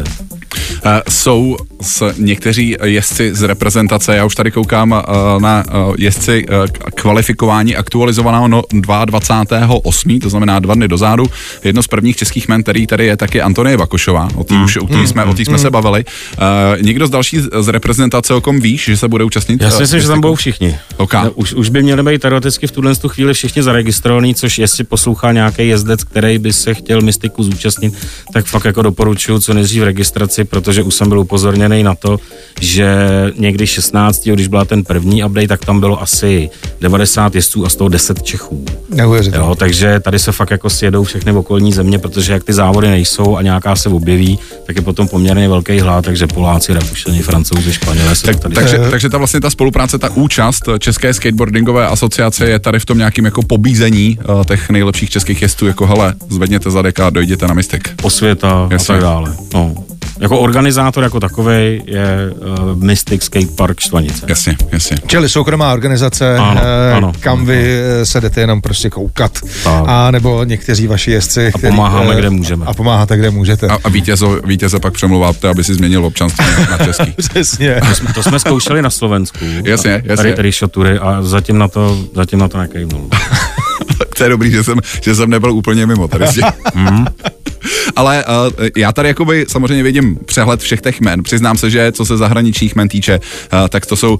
Uh, 0.85 0.91
jsou 1.09 1.57
s 1.83 2.13
někteří 2.17 2.77
jezdci 2.83 3.35
z 3.35 3.41
reprezentace, 3.41 4.15
já 4.15 4.25
už 4.25 4.35
tady 4.35 4.51
koukám 4.51 4.91
uh, 4.91 5.41
na 5.41 5.63
uh, 5.87 5.95
jezdci 5.97 6.45
k- 6.71 6.91
kvalifikování 6.95 7.75
aktualizovaného 7.75 8.47
no 8.47 8.61
22.8., 8.71 10.21
to 10.21 10.29
znamená 10.29 10.59
dva 10.59 10.75
dny 10.75 10.87
dozadu. 10.87 11.25
Jedno 11.63 11.83
z 11.83 11.87
prvních 11.87 12.15
českých 12.17 12.47
men, 12.47 12.63
který 12.63 12.87
tady 12.87 13.05
je, 13.05 13.17
tak 13.17 13.35
je 13.35 13.41
Antonie 13.41 13.77
Bakošová, 13.77 14.27
o 14.35 14.43
té 14.43 14.55
už, 14.63 14.77
o 14.77 14.87
té 14.87 15.07
jsme, 15.07 15.23
o 15.25 15.33
té 15.33 15.45
jsme 15.45 15.57
se 15.57 15.71
bavili. 15.71 16.05
Uh, 16.37 16.81
někdo 16.81 17.07
z 17.07 17.09
další 17.09 17.39
z- 17.39 17.67
reprezentace, 17.67 18.33
o 18.33 18.41
kom 18.41 18.59
víš, 18.59 18.85
že 18.85 18.97
se 18.97 19.07
bude 19.07 19.23
účastnit? 19.23 19.61
Já 19.61 19.71
si 19.71 19.81
myslím, 19.81 19.99
že 20.01 20.07
tam 20.07 20.21
budou 20.21 20.35
všichni. 20.35 20.77
Ok. 20.97 21.13
No, 21.13 21.31
Už, 21.31 21.53
už 21.53 21.69
by 21.69 21.83
měli 21.83 22.03
být 22.03 22.21
teoreticky 22.21 22.67
v 22.67 22.71
tuhle 22.71 22.95
tu 22.95 23.09
chvíli 23.09 23.33
všichni 23.33 23.63
zaregistrovaní, 23.63 24.35
což 24.35 24.57
jestli 24.59 24.83
poslouchá 24.83 25.31
nějaký 25.31 25.67
jezdec, 25.67 26.03
který 26.03 26.37
by 26.37 26.53
se 26.53 26.73
chtěl 26.73 27.01
mystiku 27.01 27.43
zúčastnit, 27.43 27.93
tak 28.33 28.45
fakt 28.45 28.65
jako 28.65 28.81
doporučuju 28.81 29.39
co 29.39 29.53
nejdřív 29.53 29.83
registraci, 29.83 30.43
protože 30.43 30.83
už 30.83 30.95
jsem 30.95 31.09
byl 31.09 31.19
upozorněný 31.73 31.83
na 31.83 31.95
to, 31.95 32.19
že 32.61 32.95
někdy 33.37 33.67
16. 33.67 34.27
když 34.27 34.47
byla 34.47 34.65
ten 34.65 34.83
první 34.83 35.23
update, 35.23 35.47
tak 35.47 35.65
tam 35.65 35.79
bylo 35.79 36.01
asi 36.01 36.49
90 36.81 37.35
jezdců 37.35 37.65
a 37.65 37.69
z 37.69 37.75
toho 37.75 37.89
10 37.89 38.23
Čechů. 38.23 38.65
Neuvěřitelné. 38.89 39.47
Jo, 39.47 39.55
takže 39.55 39.99
tady 39.99 40.19
se 40.19 40.31
fakt 40.31 40.51
jako 40.51 40.69
sjedou 40.69 41.03
všechny 41.03 41.31
okolní 41.31 41.73
země, 41.73 41.99
protože 41.99 42.33
jak 42.33 42.43
ty 42.43 42.53
závody 42.53 42.87
nejsou 42.87 43.37
a 43.37 43.41
nějaká 43.41 43.75
se 43.75 43.89
objeví, 43.89 44.39
tak 44.67 44.75
je 44.75 44.81
potom 44.81 45.07
poměrně 45.07 45.49
velký 45.49 45.79
hlad, 45.79 46.05
takže 46.05 46.27
Poláci, 46.27 46.73
Rakušani, 46.73 47.21
Francouzi, 47.21 47.73
Španělé 47.73 48.15
se 48.15 48.25
Tak, 48.25 48.39
tady 48.39 48.55
takže, 48.55 48.77
takže 48.91 49.09
ta 49.09 49.17
vlastně 49.17 49.41
ta 49.41 49.49
spolupráce, 49.49 49.97
ta 49.97 50.09
účast 50.09 50.69
České 50.79 51.13
skateboardingové 51.13 51.87
asociace 51.87 52.49
je 52.49 52.59
tady 52.59 52.79
v 52.79 52.85
tom 52.85 52.97
nějakým 52.97 53.25
jako 53.25 53.41
pobízení 53.41 54.19
uh, 54.29 54.43
těch 54.43 54.69
nejlepších 54.69 55.09
českých 55.09 55.41
jezdců, 55.41 55.67
jako 55.67 55.85
hele, 55.85 56.13
zvedněte 56.29 56.71
zadek 56.71 56.99
a 56.99 57.09
dojděte 57.09 57.47
na 57.47 57.53
mistik. 57.53 57.89
osvěta 58.01 58.67
Jasně. 58.71 58.95
a 58.95 58.97
tak 58.97 59.03
dále. 59.03 59.35
No. 59.53 59.75
Jako 60.19 60.39
organizátor 60.39 61.03
jako 61.03 61.19
takový 61.19 61.81
je 61.85 62.31
uh, 62.35 62.83
Mystic 62.83 63.23
Skate 63.23 63.45
Park 63.55 63.79
Štvanice. 63.79 64.25
Jasně, 64.29 64.55
jasně. 64.71 64.97
Čili 65.07 65.29
soukromá 65.29 65.73
organizace, 65.73 66.37
Ano, 66.37 66.61
eh, 66.63 66.93
ano. 66.93 67.11
kam 67.19 67.45
vy 67.45 67.79
eh, 68.01 68.05
se 68.05 68.21
jdete 68.21 68.41
jenom 68.41 68.61
prostě 68.61 68.89
koukat. 68.89 69.39
Tak. 69.63 69.83
A 69.87 70.11
nebo 70.11 70.43
někteří 70.43 70.87
vaši 70.87 71.11
jezdci. 71.11 71.51
A 71.55 71.57
pomáháme, 71.57 72.15
kde 72.15 72.29
můžeme. 72.29 72.65
A 72.65 72.73
pomáháte, 72.73 73.17
kde 73.17 73.29
můžete. 73.29 73.67
A, 73.67 73.77
a 73.83 73.89
vítězo, 73.89 74.39
vítěze 74.45 74.79
pak 74.79 74.93
přemluváte, 74.93 75.49
aby 75.49 75.63
si 75.63 75.73
změnil 75.73 76.05
občanství 76.05 76.45
na, 76.59 76.77
na 76.77 76.85
český. 76.85 77.11
Přesně. 77.17 77.81
To 77.89 77.95
jsme, 77.95 78.13
to 78.13 78.23
jsme 78.23 78.39
zkoušeli 78.39 78.81
na 78.81 78.89
Slovensku. 78.89 79.45
Jasně, 79.65 79.91
jasně. 79.91 80.15
Tady, 80.17 80.33
tady 80.33 80.51
šotury 80.51 80.99
a 80.99 81.21
zatím 81.21 81.57
na 81.57 81.67
to, 81.67 81.97
zatím 82.15 82.39
na 82.39 82.47
to 82.47 82.57
nekejvnul. 82.57 83.09
to 84.17 84.23
je 84.23 84.29
dobrý, 84.29 84.51
že 84.51 84.63
jsem, 84.63 84.77
že 85.01 85.15
jsem 85.15 85.29
nebyl 85.29 85.51
úplně 85.51 85.85
mimo 85.85 86.07
tady. 86.07 86.25
tím. 86.27 86.43
Ale 87.95 88.25
uh, 88.25 88.67
já 88.77 88.91
tady 88.91 89.07
jakoby 89.07 89.45
samozřejmě 89.47 89.83
vidím 89.83 90.17
přehled 90.25 90.61
všech 90.61 90.81
těch 90.81 91.01
men. 91.01 91.23
Přiznám 91.23 91.57
se, 91.57 91.69
že 91.69 91.91
co 91.91 92.05
se 92.05 92.17
zahraničních 92.17 92.75
men 92.75 92.89
týče, 92.89 93.19
uh, 93.19 93.67
tak 93.67 93.85
to 93.85 93.95
jsou, 93.95 94.13
uh, 94.13 94.19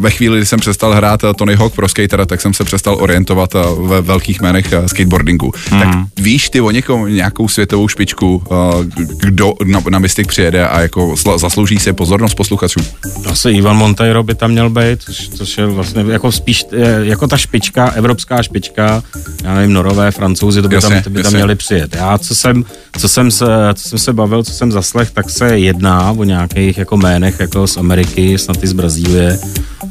ve 0.00 0.10
chvíli, 0.10 0.36
kdy 0.36 0.46
jsem 0.46 0.60
přestal 0.60 0.92
hrát 0.92 1.24
uh, 1.24 1.32
Tony 1.32 1.54
Hawk 1.54 1.74
pro 1.74 1.88
skatera, 1.88 2.26
tak 2.26 2.40
jsem 2.40 2.54
se 2.54 2.64
přestal 2.64 2.96
orientovat 3.00 3.54
uh, 3.54 3.88
ve 3.88 4.00
velkých 4.00 4.40
jménech 4.40 4.72
uh, 4.78 4.86
skateboardingu. 4.86 5.52
Tak 5.70 5.88
víš 6.16 6.50
ty 6.50 6.60
o 6.60 6.70
někom 6.70 7.14
nějakou 7.14 7.48
světovou 7.48 7.88
špičku, 7.88 8.42
uh, 8.50 8.84
kdo 9.16 9.52
na, 9.64 9.82
na 9.90 9.98
Mystic 9.98 10.26
přijede 10.28 10.68
a 10.68 10.80
jako 10.80 11.16
sla, 11.16 11.38
zaslouží 11.38 11.78
si 11.78 11.92
pozornost 11.92 12.34
posluchačů? 12.34 12.80
Asi 13.26 13.50
Ivan 13.50 13.76
Monteiro 13.76 14.22
by 14.22 14.34
tam 14.34 14.50
měl 14.50 14.70
být, 14.70 15.02
což, 15.02 15.28
což 15.28 15.58
je 15.58 15.66
vlastně 15.66 16.04
jako 16.08 16.32
spíš 16.32 16.64
jako 17.02 17.26
ta 17.26 17.36
špička, 17.36 17.88
evropská 17.90 18.42
špička, 18.42 19.02
já 19.44 19.54
nevím, 19.54 19.72
Norové, 19.72 20.10
Francouzi, 20.10 20.62
to 20.62 20.68
by, 20.68 20.74
Jasně, 20.74 20.94
tam, 20.94 21.02
to 21.02 21.10
by 21.10 21.14
tam 21.14 21.24
jasně. 21.24 21.36
měli 21.36 21.54
přijet. 21.54 21.96
Já, 21.96 22.18
co 22.18 22.34
jsem 22.34 22.49
jsem, 22.50 22.64
co 22.98 23.08
jsem, 23.08 23.30
se, 23.30 23.46
co 23.74 23.88
jsem 23.88 23.98
se 23.98 24.12
bavil, 24.12 24.42
co 24.44 24.52
jsem 24.52 24.72
zaslech, 24.72 25.10
tak 25.10 25.30
se 25.30 25.58
jedná 25.58 26.10
o 26.10 26.24
nějakých 26.24 26.78
jako 26.78 26.96
jménech 26.96 27.40
jako 27.40 27.66
z 27.66 27.76
Ameriky, 27.76 28.38
snad 28.38 28.64
i 28.64 28.66
z 28.66 28.72
Brazílie, 28.72 29.38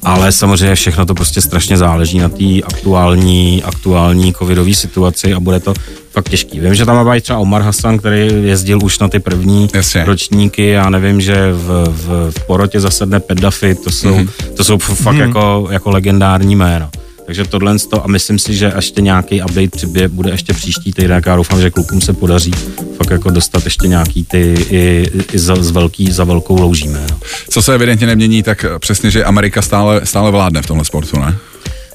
ale 0.03 0.31
samozřejmě 0.31 0.75
všechno 0.75 1.05
to 1.05 1.15
prostě 1.15 1.41
strašně 1.41 1.77
záleží 1.77 2.19
na 2.19 2.29
té 2.29 2.61
aktuální, 2.63 3.63
aktuální 3.63 4.33
covidové 4.33 4.73
situaci 4.73 5.33
a 5.33 5.39
bude 5.39 5.59
to 5.59 5.73
fakt 6.11 6.29
těžký. 6.29 6.59
Vím, 6.59 6.75
že 6.75 6.85
tam 6.85 7.05
má 7.05 7.19
třeba 7.19 7.39
Omar 7.39 7.61
Hassan, 7.61 7.97
který 7.97 8.29
jezdil 8.43 8.79
už 8.83 8.99
na 8.99 9.07
ty 9.07 9.19
první 9.19 9.69
Jasně. 9.73 10.05
ročníky, 10.05 10.67
já 10.67 10.89
nevím, 10.89 11.21
že 11.21 11.53
v, 11.53 11.85
v, 11.87 12.31
v 12.37 12.45
porotě 12.47 12.79
zasedne 12.79 13.19
Pedafy, 13.19 13.75
to 13.75 13.91
jsou, 13.91 14.15
mm-hmm. 14.15 14.29
to 14.57 14.63
jsou 14.63 14.77
fakt 14.77 15.15
jako, 15.15 15.67
jako 15.71 15.89
legendární 15.89 16.55
jména. 16.55 16.89
Takže 17.29 17.45
tohle 17.45 17.79
to 17.79 18.03
a 18.03 18.07
myslím 18.07 18.39
si, 18.39 18.53
že 18.53 18.73
ještě 18.75 19.01
nějaký 19.01 19.41
update 19.41 19.67
přibě 19.67 20.07
bude 20.07 20.31
ještě 20.31 20.53
příští 20.53 20.93
týden, 20.93 21.11
jak 21.11 21.25
já 21.25 21.35
doufám, 21.35 21.61
že 21.61 21.69
klukům 21.69 22.01
se 22.01 22.13
podaří 22.13 22.51
fakt 22.97 23.09
jako 23.09 23.29
dostat 23.29 23.65
ještě 23.65 23.87
nějaký 23.87 24.23
ty 24.23 24.55
i, 24.69 25.05
i 25.33 25.39
za, 25.39 25.55
z 25.55 25.71
velký, 25.71 26.11
za 26.11 26.23
velkou 26.23 26.61
loužíme. 26.61 26.99
No. 27.11 27.17
Co 27.49 27.61
se 27.61 27.75
evidentně 27.75 28.07
nemění, 28.07 28.43
tak 28.43 28.65
přesně, 28.79 29.11
že 29.11 29.23
Amerika 29.23 29.61
stále, 29.61 30.01
stále 30.03 30.31
vládne 30.31 30.61
v 30.61 30.65
tomhle 30.65 30.85
sportu, 30.85 31.19
ne? 31.19 31.37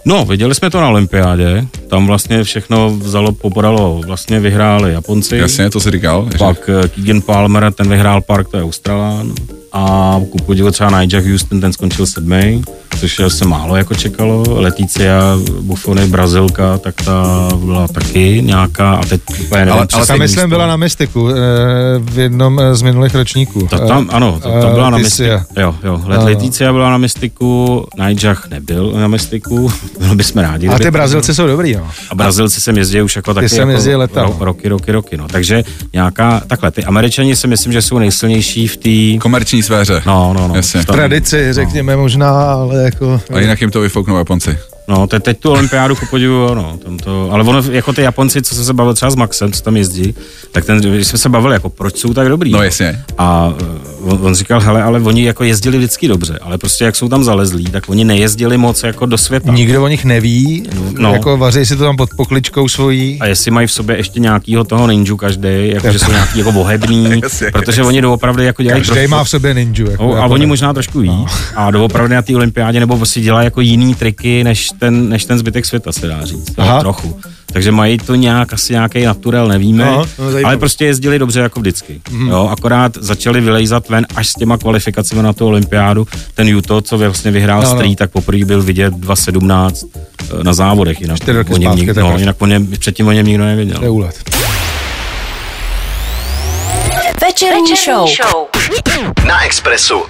No, 0.05 0.25
viděli 0.25 0.55
jsme 0.55 0.71
to 0.71 0.81
na 0.81 0.89
olympiádě, 0.89 1.67
tam 1.89 2.07
vlastně 2.07 2.45
všechno 2.45 2.97
vzalo, 2.97 3.33
popodalo, 3.33 4.01
vlastně 4.07 4.41
vyhráli 4.41 4.93
Japonci. 4.93 5.37
Jasně, 5.37 5.71
to 5.71 5.81
si 5.81 5.91
říkal. 5.91 6.29
Pak 6.39 6.71
eh, 6.85 6.89
Keegan 6.89 7.21
Palmer, 7.21 7.73
ten 7.73 7.89
vyhrál 7.89 8.21
park, 8.21 8.49
to 8.49 8.57
je 8.57 8.63
Australán. 8.63 9.35
A 9.73 10.17
ku 10.31 10.39
podivu 10.39 10.71
třeba 10.71 11.01
Nigel 11.01 11.23
Houston, 11.23 11.61
ten 11.61 11.73
skončil 11.73 12.07
sedmý, 12.07 12.63
což 13.01 13.21
se 13.29 13.45
málo 13.45 13.77
jako 13.77 13.95
čekalo. 13.95 14.45
Leticia 14.49 15.39
Buffony, 15.61 16.07
Brazilka, 16.07 16.79
tak 16.79 16.95
ta 17.05 17.49
byla 17.65 17.89
taky 17.89 18.43
nějaká, 18.45 18.93
a 18.95 19.05
teď 19.07 19.21
úplně 19.41 19.61
nevím 19.65 19.73
Ale- 19.73 19.87
ale 19.93 20.07
Ta 20.07 20.17
myslím 20.17 20.43
místo. 20.43 20.49
byla 20.49 20.67
na 20.67 20.77
mystiku 20.77 21.29
eh, 21.31 21.35
v 21.99 22.19
jednom 22.19 22.61
eh, 22.61 22.75
z 22.75 22.83
minulých 22.83 23.15
ročníků. 23.15 23.67
To 23.71 23.79
tam, 23.79 24.09
ano, 24.13 24.33
to, 24.43 24.49
to 24.61 24.69
byla 24.75 24.91
na 24.91 24.99
Mystiku. 24.99 25.31
Jo, 25.61 25.75
jo. 25.85 26.01
Let. 26.07 26.23
Leticia 26.23 26.73
byla 26.73 26.91
na 26.91 26.99
mystiku, 26.99 27.85
Nigel 28.07 28.35
nebyl 28.51 28.93
na 28.93 29.09
mystiku, 29.09 29.73
byli 29.99 30.17
bychom 30.17 30.43
rádi. 30.43 30.69
A 30.69 30.79
ty 30.79 30.91
Brazilci 30.91 31.35
jsou 31.35 31.47
dobrý, 31.47 31.75
no. 31.75 31.89
A 32.11 32.15
Brazilci 32.15 32.61
sem 32.61 32.77
jezdí 32.77 33.03
už 33.03 33.17
jako 33.17 33.35
taky 33.35 33.49
sem 33.49 33.59
jako 33.69 33.71
jezdí 33.71 33.95
leta, 33.95 34.23
ro, 34.23 34.37
no. 34.39 34.45
roky, 34.45 34.69
roky, 34.69 34.93
roky. 34.93 35.17
No. 35.17 35.29
Takže 35.29 35.65
nějaká, 35.93 36.43
takhle, 36.47 36.71
ty 36.71 36.85
Američani 36.85 37.37
si 37.37 37.47
myslím, 37.49 37.73
že 37.73 37.83
jsou 37.83 37.99
nejsilnější 37.99 38.69
v 38.69 38.77
té, 38.77 39.19
Komerční 39.21 39.63
sféře. 39.63 40.03
no, 40.07 40.33
no, 40.39 40.49
no. 40.49 40.55
Jasně. 40.57 40.85
Tradici, 40.85 41.53
řekněme 41.53 41.97
možná, 41.97 42.31
ale 42.53 42.84
jako... 42.85 43.21
A 43.35 43.41
jinak 43.41 43.61
jim 43.61 43.71
to 43.71 43.81
vyfouknou 43.81 44.17
Japonci. 44.17 44.59
No, 44.89 45.07
te, 45.07 45.21
teď 45.21 45.41
tu 45.41 45.51
olympiádu 45.51 45.97
ku 45.97 46.07
podivu, 46.07 46.49
ano, 46.49 46.79
tam 46.85 46.99
to, 46.99 47.29
ale 47.33 47.45
ono, 47.45 47.63
jako 47.71 47.93
ty 47.93 48.03
Japonci, 48.03 48.43
co 48.43 48.55
jsem 48.55 48.65
se 48.65 48.73
bavil 48.73 48.95
třeba 48.95 49.11
s 49.11 49.17
Maxem, 49.17 49.53
co 49.53 49.63
tam 49.63 49.77
jezdí, 49.77 50.15
tak 50.53 50.65
ten, 50.65 50.81
když 50.81 51.07
jsme 51.07 51.19
se 51.19 51.29
bavili, 51.29 51.55
jako 51.55 51.69
proč 51.69 51.97
jsou 51.97 52.15
tak 52.15 52.29
dobrý. 52.29 52.51
No 52.51 52.63
jasně. 52.63 53.05
A 53.19 53.55
on, 54.05 54.19
on, 54.23 54.35
říkal, 54.35 54.61
hele, 54.61 54.83
ale 54.83 55.01
oni 55.01 55.25
jako 55.25 55.45
jezdili 55.45 55.79
vždycky 55.79 56.09
dobře, 56.09 56.39
ale 56.43 56.59
prostě 56.59 56.85
jak 56.85 56.97
jsou 56.97 57.09
tam 57.09 57.25
zalezlí, 57.25 57.65
tak 57.65 57.89
oni 57.89 58.05
nejezdili 58.05 58.57
moc 58.59 58.83
jako 58.83 59.07
do 59.07 59.19
světa. 59.19 59.53
Nikdo 59.53 59.85
o 59.85 59.89
nich 59.89 60.05
neví, 60.05 60.63
No. 60.75 60.83
no. 60.99 61.13
jako 61.13 61.37
vaří 61.37 61.67
si 61.67 61.77
to 61.77 61.83
tam 61.85 61.97
pod 61.97 62.09
pokličkou 62.17 62.69
svojí. 62.69 63.19
A 63.21 63.27
jestli 63.27 63.51
mají 63.51 63.67
v 63.67 63.73
sobě 63.73 63.97
ještě 63.97 64.21
nějakýho 64.21 64.65
toho 64.65 64.87
ninju 64.87 65.17
každý, 65.17 65.49
jako 65.63 65.93
že 65.93 65.99
jsou 65.99 66.11
nějaký 66.13 66.39
jako 66.39 66.53
bohebný, 66.53 67.21
Jasně, 67.23 67.51
protože 67.53 67.83
oni 67.83 68.01
doopravdy 68.01 68.45
jako 68.45 68.63
dělají 68.63 68.85
Každý 68.85 69.07
má 69.07 69.25
v 69.25 69.29
sobě 69.29 69.55
ninju. 69.55 69.91
Jako, 69.91 70.05
No, 70.05 70.13
a 70.13 70.17
jako 70.17 70.35
oni 70.35 70.47
možná 70.47 70.73
trošku 70.73 71.01
víc. 71.01 71.11
No. 71.13 71.27
A 71.57 71.71
doopravdy 71.71 72.15
na 72.15 72.23
té 72.23 72.37
olympiádě 72.37 72.81
nebo 72.81 72.97
prostě 72.97 73.21
dělají 73.21 73.45
jako 73.45 73.61
jiný 73.61 73.95
triky, 73.95 74.45
než 74.45 74.69
ten, 74.79 75.09
než 75.09 75.25
ten 75.25 75.39
zbytek 75.39 75.65
světa, 75.67 75.93
se 75.93 76.07
dá 76.07 76.25
říct. 76.25 76.55
Aha. 76.59 76.81
Trochu. 76.81 77.21
Takže 77.55 77.73
mají 77.73 77.99
to 77.99 78.15
nějak 78.15 78.53
asi 78.53 78.73
nějaký 78.73 79.05
naturel, 79.05 79.49
nevíme, 79.49 79.85
No, 79.85 79.97
no, 79.97 80.07
zajímavé. 80.25 80.43
ale 80.43 80.57
prostě 80.57 80.85
jezdili 80.85 81.19
dobře 81.19 81.41
jako 81.41 81.61
vždycky. 81.61 82.01
Mm. 82.11 82.29
Jo, 82.29 82.49
akorát 82.53 82.93
začali 83.01 83.41
vylejzat 83.41 83.89
ven 83.89 84.07
až 84.15 84.29
s 84.29 84.35
těma 84.35 84.59
kvalifikacemi 84.59 85.23
na 85.23 85.33
tu 85.33 85.47
olympiádu. 85.47 86.07
Ten 86.35 86.49
Juto, 86.49 86.81
co 86.81 86.99
vlastně 86.99 87.31
vyhrál 87.31 87.61
No, 87.63 87.69
no, 87.69 87.75
no. 87.75 87.79
Street, 87.81 87.99
tak 87.99 88.11
poprvé 88.11 88.45
byl 88.45 88.63
vidět 88.63 88.95
2.17 88.95 89.89
eh, 90.41 90.45
na 90.45 90.53
závodech. 90.55 91.01
Jinak 91.01 91.17
Čtyři 91.17 91.39
roky 91.39 91.53
o 91.53 91.57
něm, 91.57 91.73
zpátky, 91.73 91.87
nik, 91.87 91.95
tak 91.95 92.05
no, 92.05 92.19
jinak 92.19 92.37
o 92.43 92.47
něm, 92.47 92.67
předtím 92.67 93.09
o 93.09 93.13
něm 93.13 93.27
nikdo 93.27 93.45
nevěděl. 93.45 93.77
To 93.79 93.85
je 93.85 93.91
úlet. 93.91 94.31
Večerní 97.23 97.77
show. 97.77 98.09
Na 99.27 99.45
Expressu. 99.45 100.03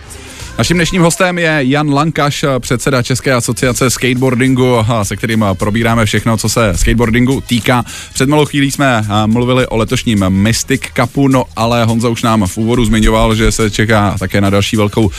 Naším 0.58 0.76
dnešním 0.76 1.02
hostem 1.02 1.38
je 1.38 1.58
Jan 1.60 1.94
Lankaš, 1.94 2.44
předseda 2.58 3.02
České 3.02 3.32
asociace 3.32 3.90
skateboardingu, 3.90 4.76
se 5.02 5.16
kterým 5.16 5.44
probíráme 5.52 6.06
všechno, 6.06 6.36
co 6.36 6.48
se 6.48 6.72
skateboardingu 6.76 7.40
týká. 7.40 7.84
Před 8.14 8.28
malou 8.28 8.44
chvílí 8.46 8.70
jsme 8.70 9.04
mluvili 9.26 9.66
o 9.66 9.76
letošním 9.76 10.24
Mystic 10.28 10.80
Cupu, 11.00 11.28
no 11.28 11.44
ale 11.56 11.84
Honza 11.84 12.08
už 12.08 12.22
nám 12.22 12.46
v 12.46 12.56
úvodu 12.58 12.84
zmiňoval, 12.84 13.34
že 13.34 13.52
se 13.52 13.70
čeká 13.70 14.16
také 14.18 14.40
na 14.40 14.50
další 14.50 14.76
velkou 14.76 15.10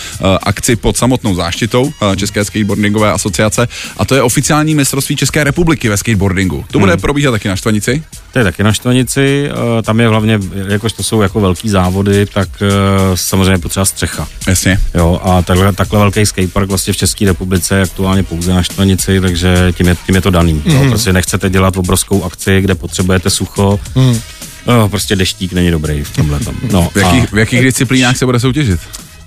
akci 0.44 0.76
pod 0.76 0.98
samotnou 0.98 1.36
záštitou 1.36 1.92
České 2.16 2.46
skateboardingové 2.46 3.12
asociace 3.12 3.68
a 3.98 4.06
to 4.06 4.16
je 4.16 4.22
oficiální 4.22 4.76
mistrovství 4.76 5.16
České 5.16 5.44
republiky 5.44 5.90
ve 5.90 5.98
skateboardingu. 5.98 6.66
To 6.72 6.80
bude 6.80 6.92
Hmm. 6.92 7.02
probíhat 7.02 7.32
taky 7.32 7.48
na 7.48 7.56
Štvanici? 7.56 8.04
To 8.34 8.40
je 8.40 8.46
taky 8.46 8.64
na 8.64 8.74
Štvanici, 8.74 9.50
tam 9.84 10.00
je 10.00 10.08
hlavně, 10.08 10.40
jakož 10.68 10.94
to 10.94 11.04
jsou 11.04 11.22
jako 11.22 11.40
velký 11.42 11.70
závody, 11.70 12.26
tak 12.26 12.50
eh, 12.62 12.68
samozřejmě 13.16 13.58
potřeba 13.58 13.86
střecha. 13.86 14.28
Jasně. 14.48 14.80
Jo, 14.94 15.22
a 15.26 15.42
takhle, 15.42 15.74
takhle 15.74 16.00
velký 16.00 16.26
skatepark 16.26 16.70
vlastně 16.70 16.94
v 16.94 16.98
České 16.98 17.26
republice 17.26 17.76
je 17.76 17.82
aktuálně 17.84 18.24
pouze 18.24 18.54
na 18.54 18.64
Štvanici, 18.64 19.22
takže 19.22 19.74
tím 19.78 19.88
je, 19.88 19.96
tím 20.06 20.16
je 20.16 20.22
to 20.22 20.30
daný. 20.30 20.54
Mm. 20.54 20.62
Jo, 20.66 20.86
prostě 20.90 21.14
nechcete 21.14 21.50
dělat 21.50 21.78
obrovskou 21.78 22.24
akci, 22.24 22.62
kde 22.62 22.76
potřebujete 22.76 23.30
sucho. 23.30 23.80
Mm. 23.96 24.20
No, 24.68 24.90
prostě 24.90 25.16
deštík 25.16 25.54
není 25.54 25.72
dobrý 25.72 26.04
v 26.04 26.12
tomhle. 26.16 26.40
Tom. 26.40 26.56
No, 26.72 26.90
V 26.94 26.98
jakých, 26.98 27.32
v 27.32 27.38
jakých 27.38 27.62
disciplínách 27.62 28.18
se 28.18 28.26
bude 28.26 28.40
soutěžit? 28.40 28.80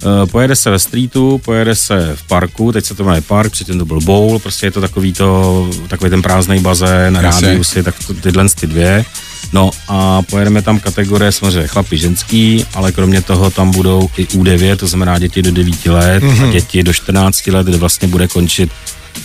Uh, 0.05 0.31
pojede 0.31 0.57
se 0.57 0.71
ve 0.71 0.79
streetu, 0.79 1.41
pojede 1.45 1.75
se 1.75 2.17
v 2.17 2.23
parku, 2.23 2.73
teď 2.73 2.85
se 2.85 2.95
to 2.95 3.05
jmenuje 3.05 3.21
park, 3.21 3.53
předtím 3.53 3.79
to 3.79 3.85
byl 3.85 4.01
bowl, 4.01 4.39
prostě 4.39 4.67
je 4.67 4.71
to 4.71 4.81
takový, 4.81 5.13
to, 5.13 5.71
takový 5.89 6.11
ten 6.11 6.23
prázdný 6.23 6.61
bazén, 6.61 7.17
rádiusy, 7.17 7.83
tak 7.83 7.95
to, 8.07 8.15
tyhle 8.15 8.49
ty 8.49 8.67
dvě. 8.67 9.05
No 9.53 9.71
a 9.89 10.23
pojedeme 10.23 10.63
tam 10.63 10.81
kategorie 10.81 11.33
samozřejmě 11.33 11.67
chlapi 11.67 11.99
ženský, 11.99 12.67
ale 12.75 12.93
kromě 12.93 13.23
toho 13.23 13.51
tam 13.51 13.71
budou 13.71 14.11
i 14.17 14.25
U9, 14.25 14.77
to 14.77 14.87
znamená 14.87 15.19
děti 15.19 15.43
do 15.43 15.53
9 15.53 15.87
let 15.87 16.23
mm-hmm. 16.23 16.49
a 16.49 16.53
děti 16.53 16.83
do 16.83 16.93
14 16.93 17.47
let, 17.47 17.67
kde 17.67 17.77
vlastně 17.77 18.09
bude 18.09 18.29
končit 18.29 18.71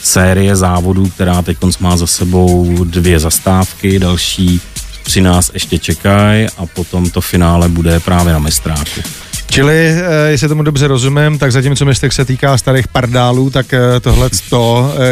série 0.01 0.55
závodů, 0.55 1.09
která 1.09 1.41
teď 1.41 1.57
má 1.79 1.97
za 1.97 2.07
sebou 2.07 2.83
dvě 2.83 3.19
zastávky, 3.19 3.99
další 3.99 4.61
při 5.03 5.21
nás 5.21 5.51
ještě 5.53 5.79
čekají 5.79 6.47
a 6.57 6.65
potom 6.65 7.09
to 7.09 7.21
finále 7.21 7.69
bude 7.69 7.99
právě 7.99 8.33
na 8.33 8.39
mistráku. 8.39 9.01
Čili, 9.49 9.75
eh, 9.75 10.29
jestli 10.29 10.47
tomu 10.47 10.63
dobře 10.63 10.87
rozumím, 10.87 11.39
tak 11.39 11.51
zatímco 11.51 11.85
mistek 11.85 12.13
se 12.13 12.25
týká 12.25 12.57
starých 12.57 12.87
pardálů, 12.87 13.49
tak 13.49 13.73
eh, 13.73 13.99
tohle 13.99 14.29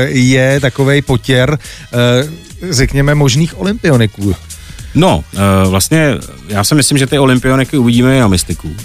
je 0.07 0.59
takovej 0.59 1.01
potěr, 1.01 1.59
eh, 1.93 2.73
řekněme, 2.73 3.15
možných 3.15 3.59
olympioniků. 3.59 4.35
No, 4.95 5.23
eh, 5.35 5.39
vlastně 5.69 6.17
já 6.47 6.63
si 6.63 6.75
myslím, 6.75 6.97
že 6.97 7.07
ty 7.07 7.19
olympioniky 7.19 7.77
uvidíme 7.77 8.17
i 8.17 8.19
na 8.19 8.27
mystiku. 8.27 8.75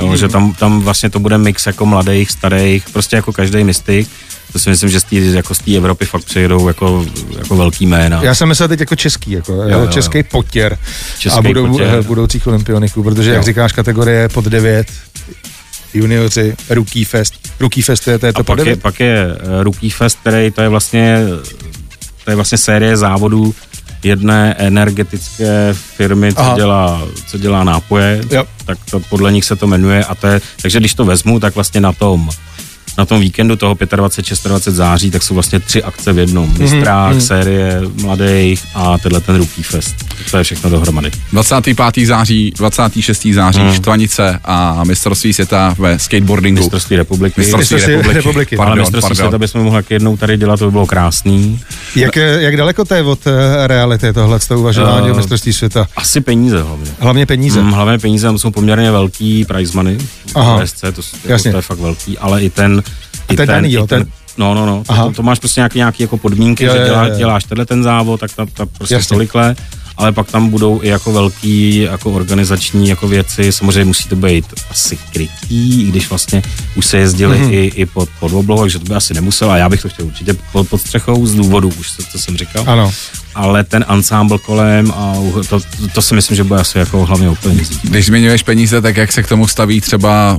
Jo, 0.00 0.06
mm. 0.06 0.16
že 0.16 0.28
tam, 0.28 0.54
tam 0.54 0.80
vlastně 0.80 1.10
to 1.10 1.18
bude 1.18 1.38
mix 1.38 1.66
jako 1.66 1.86
mladých, 1.86 2.30
starých, 2.30 2.84
prostě 2.92 3.16
jako 3.16 3.32
každý 3.32 3.64
mystik. 3.64 4.08
To 4.52 4.58
si 4.58 4.70
myslím, 4.70 4.90
že 4.90 5.00
z 5.00 5.04
té 5.04 5.16
jako 5.16 5.54
z 5.54 5.58
té 5.58 5.76
Evropy 5.76 6.04
fakt 6.04 6.24
přijedou 6.24 6.68
jako, 6.68 7.06
jako 7.38 7.56
velký 7.56 7.86
jména. 7.86 8.22
Já 8.22 8.34
jsem 8.34 8.48
myslel 8.48 8.68
teď 8.68 8.80
jako 8.80 8.96
český, 8.96 9.30
jako 9.30 9.52
jo, 9.52 9.62
jo, 9.62 9.80
jo. 9.80 9.86
český 9.86 10.22
potěr 10.22 10.78
Český 11.18 11.38
a 11.38 11.42
budou, 11.42 11.68
potěr. 11.68 11.94
eh, 11.98 12.02
budoucích 12.02 12.46
olympioniků, 12.46 13.02
protože, 13.02 13.30
jak 13.30 13.36
Jo. 13.38 13.42
říkáš, 13.42 13.72
kategorie 13.72 14.28
pod 14.28 14.44
9, 14.44 14.86
junioři, 15.94 16.54
Rookie 16.70 17.04
Fest. 17.06 17.34
Rookie 17.60 17.84
Fest 17.84 18.08
je 18.08 18.18
to, 18.18 18.26
je 18.26 18.32
to 18.32 18.40
A 18.40 18.42
pod 18.42 18.46
pak 18.46 18.58
je, 18.58 18.64
9? 18.64 18.82
pak 18.82 19.00
je 19.00 19.26
eh, 19.60 19.62
Rookie 19.64 19.90
Fest, 19.92 20.18
který 20.20 20.50
to 20.50 20.62
je 20.62 20.68
vlastně 20.68 21.18
to 22.24 22.30
je 22.30 22.36
vlastně 22.36 22.58
série 22.58 22.96
závodů 22.96 23.54
jedné 24.06 24.54
energetické 24.58 25.68
firmy, 25.72 26.34
co 26.34 26.40
Aha. 26.40 26.56
dělá, 26.56 27.02
co 27.26 27.38
dělá 27.38 27.64
nápoje, 27.64 28.20
Jo. 28.30 28.44
tak 28.64 28.78
to 28.90 29.00
podle 29.00 29.32
nich 29.32 29.44
se 29.44 29.56
to 29.56 29.66
jmenuje 29.66 30.04
a 30.04 30.14
to 30.14 30.26
je, 30.26 30.40
takže 30.62 30.78
když 30.80 30.94
to 30.94 31.04
vezmu, 31.04 31.40
tak 31.40 31.54
vlastně 31.54 31.80
na 31.80 31.92
tom 31.92 32.28
na 32.98 33.04
tom 33.04 33.20
víkendu 33.20 33.56
toho 33.56 33.76
25. 33.96 33.96
26. 33.96 34.76
září, 34.76 35.10
tak 35.10 35.22
jsou 35.22 35.34
vlastně 35.34 35.60
tři 35.60 35.82
akce 35.82 36.12
v 36.12 36.18
jednom. 36.18 36.54
Mistrák, 36.58 37.16
mm-hmm. 37.16 37.18
série 37.18 37.80
mladých 38.02 38.64
a 38.74 38.98
tenhle 38.98 39.20
ten 39.20 39.36
Rookie 39.36 39.64
Fest. 39.64 39.94
To 40.30 40.38
je 40.38 40.44
všechno 40.44 40.70
dohromady. 40.70 41.10
25. 41.32 41.78
září, 42.06 42.52
26. 42.56 43.26
září, 43.34 43.60
Hmm. 43.60 43.74
Štvanice 43.74 44.40
a 44.44 44.84
mistrovství 44.84 45.32
světa 45.32 45.74
ve 45.78 45.98
skateboardingu. 45.98 46.60
Mistrovství 46.60 46.96
republiky. 46.96 47.40
Mistrovství 47.40 47.74
Mistrovství 47.74 47.92
republiky. 47.96 48.16
republiky. 48.16 48.56
ale 48.56 48.66
Pardon, 48.66 48.78
mistrovství 48.82 49.08
pardon. 49.08 49.16
světa 49.16 49.38
bychom 49.38 49.62
mohli 49.62 49.82
jednou 49.90 50.16
tady 50.16 50.36
dělat, 50.36 50.58
to 50.58 50.64
by 50.64 50.70
bylo 50.70 50.86
krásný. 50.86 51.60
Jak, 51.96 52.16
jak 52.16 52.56
daleko 52.56 52.84
to 52.84 52.94
je 52.94 53.02
od 53.02 53.26
eh, 53.26 53.66
reality 53.66 54.12
tohle, 54.12 54.38
to 54.48 54.58
uvažování 54.58 55.08
Eh, 55.08 55.12
o 55.12 55.16
mistrovství 55.16 55.52
světa? 55.52 55.88
Asi 55.96 56.20
peníze 56.20 56.62
hlavně. 56.62 56.90
Hlavně 57.00 57.26
peníze. 57.26 57.62
Mm, 57.62 57.70
hlavně 57.70 57.98
peníze 57.98 58.26
tam 58.26 58.38
jsou 58.38 58.50
poměrně 58.50 58.90
velký 58.90 59.44
prize 59.44 59.72
money. 59.74 59.98
Aha. 60.34 60.64
VSC, 60.64 60.80
to, 60.80 60.86
jako, 60.86 61.02
Jasně. 61.24 61.50
to 61.50 61.56
je 61.58 61.62
fakt 61.62 61.78
velký, 61.78 62.18
ale 62.18 62.42
i 62.42 62.50
ten... 62.50 62.82
I 63.30 63.36
to 63.36 63.42
je 63.42 63.46
daný, 63.46 63.68
i 63.68 63.72
jo, 63.72 63.86
ten, 63.86 64.02
ten- 64.02 64.12
No, 64.38 64.54
no, 64.54 64.66
no, 64.66 64.82
Aha. 64.88 65.04
to, 65.04 65.12
to, 65.12 65.22
máš 65.22 65.38
prostě 65.38 65.60
nějaký, 65.60 65.78
nějaký 65.78 66.02
jako 66.02 66.16
podmínky, 66.16 66.64
Jo, 66.64 66.72
že 66.72 66.78
jo, 66.78 66.84
dělá, 66.84 67.06
jo. 67.06 67.14
děláš 67.16 67.44
tenhle 67.44 67.66
ten 67.66 67.82
závod, 67.82 68.20
tak 68.20 68.32
ta, 68.34 68.46
ta 68.54 68.66
prostě 68.66 68.94
Jasně. 68.94 69.14
tolikle. 69.14 69.56
ale 69.96 70.12
pak 70.12 70.30
tam 70.30 70.48
budou 70.50 70.82
i 70.82 70.88
jako 70.88 71.12
velký 71.12 71.76
jako 71.78 72.12
organizační 72.12 72.88
jako 72.88 73.08
věci, 73.08 73.52
samozřejmě 73.52 73.84
musí 73.84 74.08
to 74.08 74.16
být 74.16 74.44
asi 74.70 74.96
krytý, 75.12 75.82
i 75.82 75.84
když 75.84 76.08
vlastně 76.10 76.42
už 76.74 76.86
se 76.86 76.98
jezdili 76.98 77.38
mm-hmm. 77.38 77.52
i, 77.52 77.66
i 77.66 77.86
pod, 77.86 78.08
pod 78.20 78.32
oblohou, 78.32 78.62
takže 78.62 78.78
to 78.78 78.84
by 78.84 78.94
asi 78.94 79.14
nemuselo 79.14 79.50
a 79.50 79.56
já 79.56 79.68
bych 79.68 79.82
to 79.82 79.88
chtěl 79.88 80.06
určitě 80.06 80.34
pod, 80.52 80.68
pod 80.68 80.80
střechou 80.80 81.26
z 81.26 81.34
důvodu, 81.34 81.72
už 81.80 81.90
to, 81.90 82.02
co 82.12 82.18
jsem 82.18 82.36
říkal. 82.36 82.64
Ano. 82.66 82.92
Ale 83.34 83.64
ten 83.64 83.84
ansámbl 83.88 84.38
kolem 84.38 84.90
a 84.90 85.14
to, 85.48 85.60
to, 85.60 85.88
to 85.94 86.02
si 86.02 86.14
myslím, 86.14 86.36
že 86.36 86.44
bude 86.44 86.60
asi 86.60 86.78
jako 86.78 87.06
hlavně 87.06 87.30
penězích. 87.42 87.78
Když 87.82 88.06
zmiňuješ 88.06 88.42
peníze, 88.42 88.82
tak 88.82 88.96
jak 88.96 89.12
se 89.12 89.22
k 89.22 89.28
tomu 89.28 89.48
staví 89.48 89.80
třeba 89.80 90.38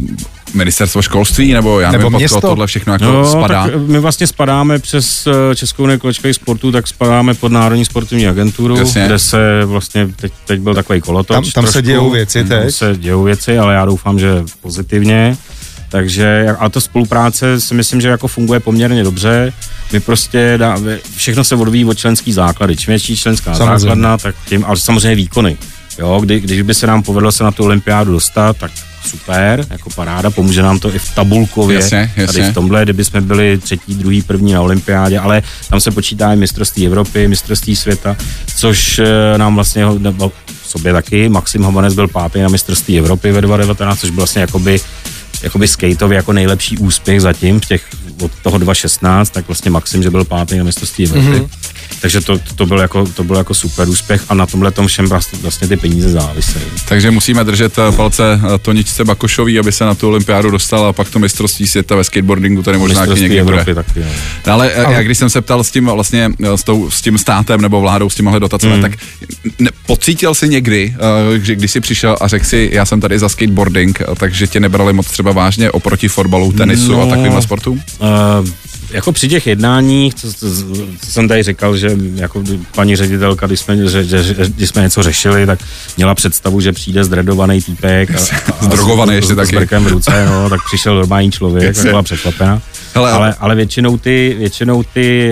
ministerstvo 0.54 1.02
školství, 1.02 1.54
nebo 1.54 1.80
já 1.80 1.92
Nebo 1.92 1.98
nevím, 2.02 2.12
pod 2.12 2.18
město? 2.18 2.42
koho 2.42 2.52
tohle 2.52 2.68
všechno 2.68 2.94
jako 2.94 3.06
No, 3.06 3.32
spadá? 3.32 3.64
tak 3.64 3.76
my 3.76 4.00
vlastně 4.00 4.28
spadáme 4.28 4.80
přes 4.80 5.28
eh, 5.52 5.56
Českou 5.56 5.84
unii 5.84 5.98
kolečkových 6.00 6.36
sportů, 6.36 6.72
tak 6.72 6.88
spadáme 6.88 7.34
pod 7.34 7.52
Národní 7.52 7.86
sportovní 7.86 8.28
agenturu, 8.28 8.78
Jasně. 8.78 9.06
kde 9.06 9.20
se 9.20 9.62
vlastně, 9.66 10.08
teď, 10.16 10.34
teď 10.46 10.60
byl 10.60 10.74
takový 10.76 11.02
kolotoč. 11.02 11.54
Tam- 11.54 11.64
tam 11.64 11.72
se 11.72 11.82
dějou 11.82 12.10
věci 12.10 12.44
teď. 12.44 12.62
Tam 12.62 12.72
se 12.72 12.96
dějou 12.98 13.24
věci, 13.24 13.60
ale 13.60 13.74
já 13.74 13.86
doufám, 13.86 14.20
že 14.20 14.44
pozitivně. 14.62 15.38
Takže, 15.90 16.48
a 16.60 16.70
ta 16.70 16.80
spolupráce 16.80 17.62
si 17.62 17.74
myslím, 17.74 18.02
že 18.02 18.08
jako 18.08 18.28
funguje 18.28 18.60
poměrně 18.60 19.04
dobře. 19.04 19.54
My 19.94 20.00
prostě, 20.00 20.54
dá, 20.58 20.78
všechno 21.16 21.44
se 21.44 21.56
odvíjí 21.56 21.86
od 21.86 21.98
členský 21.98 22.34
základy. 22.34 22.76
Čím 22.76 22.92
větší 22.92 23.18
členská 23.18 23.54
Samozřejmě. 23.54 23.80
základna, 23.80 24.18
tak 24.18 24.36
tím, 24.46 24.66
ale 24.66 24.78
samozřejmě 24.78 25.16
výkony. 25.16 25.58
Jo, 26.00 26.20
kdy, 26.24 26.40
když 26.40 26.62
by 26.62 26.74
se 26.74 26.88
nám 26.88 27.04
povedlo 27.04 27.32
se 27.32 27.44
na 27.44 27.52
tu 27.52 27.64
olympiádu 27.64 28.12
dostat, 28.12 28.58
tak 28.58 28.72
super, 29.08 29.66
jako 29.70 29.90
paráda, 29.90 30.30
pomůže 30.32 30.62
nám 30.62 30.80
to 30.80 30.96
i 30.96 31.00
v 31.00 31.16
tabulkově, 31.16 31.76
Jasně, 31.76 32.12
jasně. 32.16 32.28
tady 32.28 32.52
v 32.52 32.54
tomhle, 32.54 32.84
kdyby 32.84 33.04
jsme 33.04 33.22
byli 33.22 33.58
třetí, 33.58 33.96
druhý, 33.96 34.22
první 34.22 34.54
na 34.54 34.62
olympiádě, 34.62 35.20
ale 35.20 35.44
tam 35.70 35.80
se 35.80 35.92
počítá 35.92 36.34
i 36.34 36.36
mistrovství 36.36 36.86
Evropy, 36.86 37.28
mistrovství 37.28 37.76
světa, 37.76 38.18
což 38.58 39.00
eh, 39.00 39.38
nám 39.38 39.56
vlastně, 39.56 39.86
sobě 40.68 40.94
taky, 40.94 41.30
Maxim 41.30 41.64
Havanec 41.64 41.94
byl 41.94 42.08
pátý 42.08 42.40
na 42.40 42.50
mistrovství 42.50 43.00
Evropy 43.00 43.32
ve 43.32 43.42
2019, 43.42 44.00
což 44.00 44.10
byl 44.10 44.18
vlastně 44.18 44.42
jakoby 44.42 44.80
jakoby 45.44 45.68
skateově 45.68 46.16
jako 46.16 46.34
nejlepší 46.34 46.78
úspěch 46.78 47.22
zatím 47.22 47.60
v 47.60 47.66
těch 47.66 47.84
od 48.22 48.32
toho 48.44 48.58
2016, 48.58 49.30
tak 49.30 49.48
vlastně 49.48 49.72
Maxim, 49.72 50.04
že 50.04 50.10
byl 50.10 50.26
pátý 50.26 50.58
na 50.58 50.64
mistrovství 50.64 51.06
Evropy. 51.06 51.28
Mm-hmm. 51.28 51.50
Takže 52.02 52.22
to, 52.22 52.40
to, 52.56 52.66
byl 52.66 52.80
jako, 52.80 53.06
to 53.06 53.24
byl 53.24 53.36
jako 53.36 53.54
super 53.54 53.90
úspěch 53.90 54.24
a 54.30 54.34
na 54.34 54.46
tomhle 54.46 54.72
tom 54.72 54.88
všem 54.88 55.06
vlastně, 55.06 55.40
vlastně 55.42 55.68
ty 55.68 55.78
peníze 55.78 56.10
závisejí. 56.10 56.66
Takže 56.88 57.12
musíme 57.12 57.44
držet 57.44 57.78
eh, 57.78 57.92
palce 57.92 58.24
eh, 58.34 58.58
Toničce 58.58 59.06
Bakošový, 59.06 59.60
aby 59.60 59.72
se 59.72 59.86
na 59.86 59.96
tu 59.96 60.08
olympiádu 60.08 60.52
dostala 60.52 60.90
a 60.90 60.94
pak 60.94 61.10
to 61.10 61.20
mistrovství 61.20 61.68
světa 61.68 61.96
ve 61.96 62.04
skateboardingu 62.04 62.64
tady 62.64 62.78
možná 62.78 62.96
taky 62.96 63.10
Mistrovství 63.10 63.30
někdy 63.30 63.44
bude. 63.44 63.56
Evropy 63.56 63.76
taky, 63.76 64.00
no. 64.00 64.54
Ale, 64.54 64.74
ale 64.74 64.94
já 64.94 65.04
když 65.04 65.18
jsem 65.18 65.30
se 65.30 65.42
ptal 65.42 65.64
s 65.64 65.72
tím 65.72 65.86
vlastně, 65.86 66.32
eh, 66.44 66.58
s, 66.58 66.64
tou, 66.64 66.90
s 66.90 67.02
tím 67.02 67.18
státem 67.18 67.62
nebo 67.62 67.82
vládou, 67.82 68.10
s 68.10 68.16
těmihle 68.16 68.40
dotacemi, 68.40 68.76
mm. 68.76 68.82
tak 68.82 68.92
ne, 69.60 69.70
pocítil 69.86 70.34
jsi 70.34 70.50
někdy, 70.50 70.96
eh, 71.36 71.40
že 71.40 71.56
když 71.56 71.72
jsi 71.72 71.82
přišel 71.82 72.18
a 72.22 72.28
řekl 72.28 72.46
si, 72.46 72.70
já 72.74 72.86
jsem 72.86 73.02
tady 73.02 73.20
za 73.20 73.30
skateboarding, 73.30 74.02
eh, 74.02 74.06
takže 74.18 74.48
tě 74.48 74.60
nebrali 74.60 74.94
moc 74.94 75.08
třeba 75.08 75.27
vážně 75.34 75.72
oproti 75.72 76.08
fotbalu, 76.08 76.52
tenisu 76.52 76.92
no. 76.92 77.02
a 77.02 77.06
No. 77.06 77.10
takovýmhle 77.12 77.42
sportům? 77.42 77.82
Uh, 78.00 78.48
jako 78.92 79.12
při 79.12 79.28
těch 79.30 79.48
jednáních, 79.48 80.14
co, 80.16 80.34
co, 80.34 80.46
co 81.06 81.12
jsem 81.12 81.28
tady 81.28 81.44
říkal, 81.44 81.78
že 81.78 81.92
jako 82.16 82.44
paní 82.76 82.96
ředitelka, 82.96 83.48
když 83.48 83.60
jsme, 83.60 83.78
že, 83.90 84.04
že, 84.04 84.36
když 84.48 84.70
jsme 84.70 84.82
něco 84.82 85.04
řešili, 85.04 85.46
tak 85.46 85.60
měla 85.98 86.16
představu, 86.16 86.62
že 86.62 86.72
přijde 86.72 87.04
zdredovaný 87.04 87.62
týpek. 87.62 88.12
A, 88.12 88.14
a, 88.62 88.64
Zdrogovaný 88.66 89.12
s- 89.12 89.16
ještě 89.16 89.34
s, 89.34 89.36
taky. 89.36 89.48
S 89.56 89.60
brkem 89.60 89.84
v 89.84 89.88
ruce, 89.88 90.26
no, 90.26 90.50
tak 90.50 90.60
přišel 90.66 90.96
normální 90.96 91.32
člověk, 91.32 91.76
tak 91.76 91.86
byla 91.86 92.04
překvapena. 92.04 92.62
Hele, 92.96 93.12
ale, 93.12 93.36
ale 93.40 93.56
většinou 93.56 93.98
ty, 93.98 94.36
většinou 94.40 94.84
ty 94.84 95.32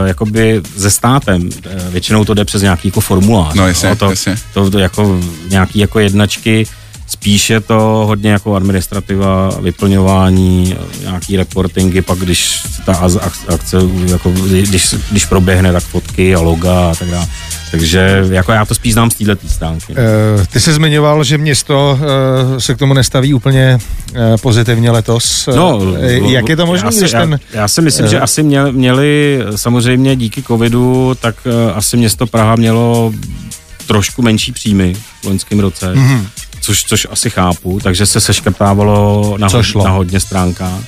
uh, 0.00 0.06
jakoby 0.06 0.62
ze 0.76 0.90
státem, 0.90 1.42
uh, 1.42 1.92
většinou 1.92 2.24
to 2.24 2.34
jde 2.34 2.44
přes 2.44 2.62
nějaký 2.62 2.88
jako 2.88 3.00
formulář. 3.00 3.54
No, 3.54 3.66
jasně, 3.68 3.96
to, 3.96 4.10
jasně. 4.10 4.36
To, 4.54 4.70
to, 4.70 4.78
jako 4.78 5.20
nějaký 5.48 5.78
jako 5.78 5.98
jednačky, 5.98 6.66
spíš 7.06 7.50
je 7.50 7.60
to 7.60 8.02
hodně 8.06 8.30
jako 8.30 8.54
administrativa, 8.54 9.50
vyplňování, 9.60 10.76
nějaký 11.00 11.36
reportingy, 11.36 12.02
pak 12.02 12.18
když 12.18 12.62
ta 12.84 13.08
akce, 13.48 13.76
jako, 14.06 14.30
když, 14.30 14.94
když 15.10 15.24
proběhne, 15.26 15.72
tak 15.72 15.82
fotky 15.82 16.34
a 16.34 16.40
loga 16.40 16.90
a 16.90 16.94
tak 16.94 17.08
dále. 17.08 17.26
Takže 17.70 18.24
jako 18.30 18.52
já 18.52 18.64
to 18.64 18.74
spíš 18.74 18.92
znám 18.92 19.10
z 19.10 19.14
této 19.14 19.48
stránky. 19.48 19.94
Eh, 19.96 20.46
Ty 20.46 20.60
jsi 20.60 20.72
zmiňoval, 20.72 21.24
že 21.24 21.38
město 21.38 21.98
eh, 22.56 22.60
se 22.60 22.74
k 22.74 22.78
tomu 22.78 22.94
nestaví 22.94 23.34
úplně 23.34 23.78
eh, 24.14 24.18
pozitivně 24.42 24.90
letos. 24.90 25.48
No, 25.56 25.80
Jak 26.28 26.48
je 26.48 26.56
to 26.56 26.66
možné, 26.66 26.86
já 26.86 26.92
si, 26.92 27.08
ten... 27.08 27.38
já, 27.52 27.60
já 27.60 27.68
si 27.68 27.82
myslím, 27.82 28.06
že 28.06 28.20
asi 28.20 28.42
měli, 28.42 28.72
měli 28.72 29.40
samozřejmě 29.56 30.16
díky 30.16 30.42
covidu, 30.42 31.16
tak 31.20 31.34
asi 31.74 31.96
město 31.96 32.26
Praha 32.26 32.56
mělo 32.56 33.12
trošku 33.86 34.22
menší 34.22 34.52
příjmy 34.52 34.94
v 35.22 35.24
loňském 35.26 35.60
roce, 35.60 35.94
Mhm. 35.94 36.06
mm-hmm. 36.20 36.26
Což, 36.66 36.84
což 36.84 37.06
asi 37.10 37.30
chápu, 37.30 37.80
takže 37.82 38.06
se 38.06 38.20
seškrtávalo 38.20 39.36
na, 39.38 39.48
Co 39.48 39.62
šlo. 39.62 39.84
na 39.84 39.90
hodně 39.90 40.20
stránkách. 40.20 40.80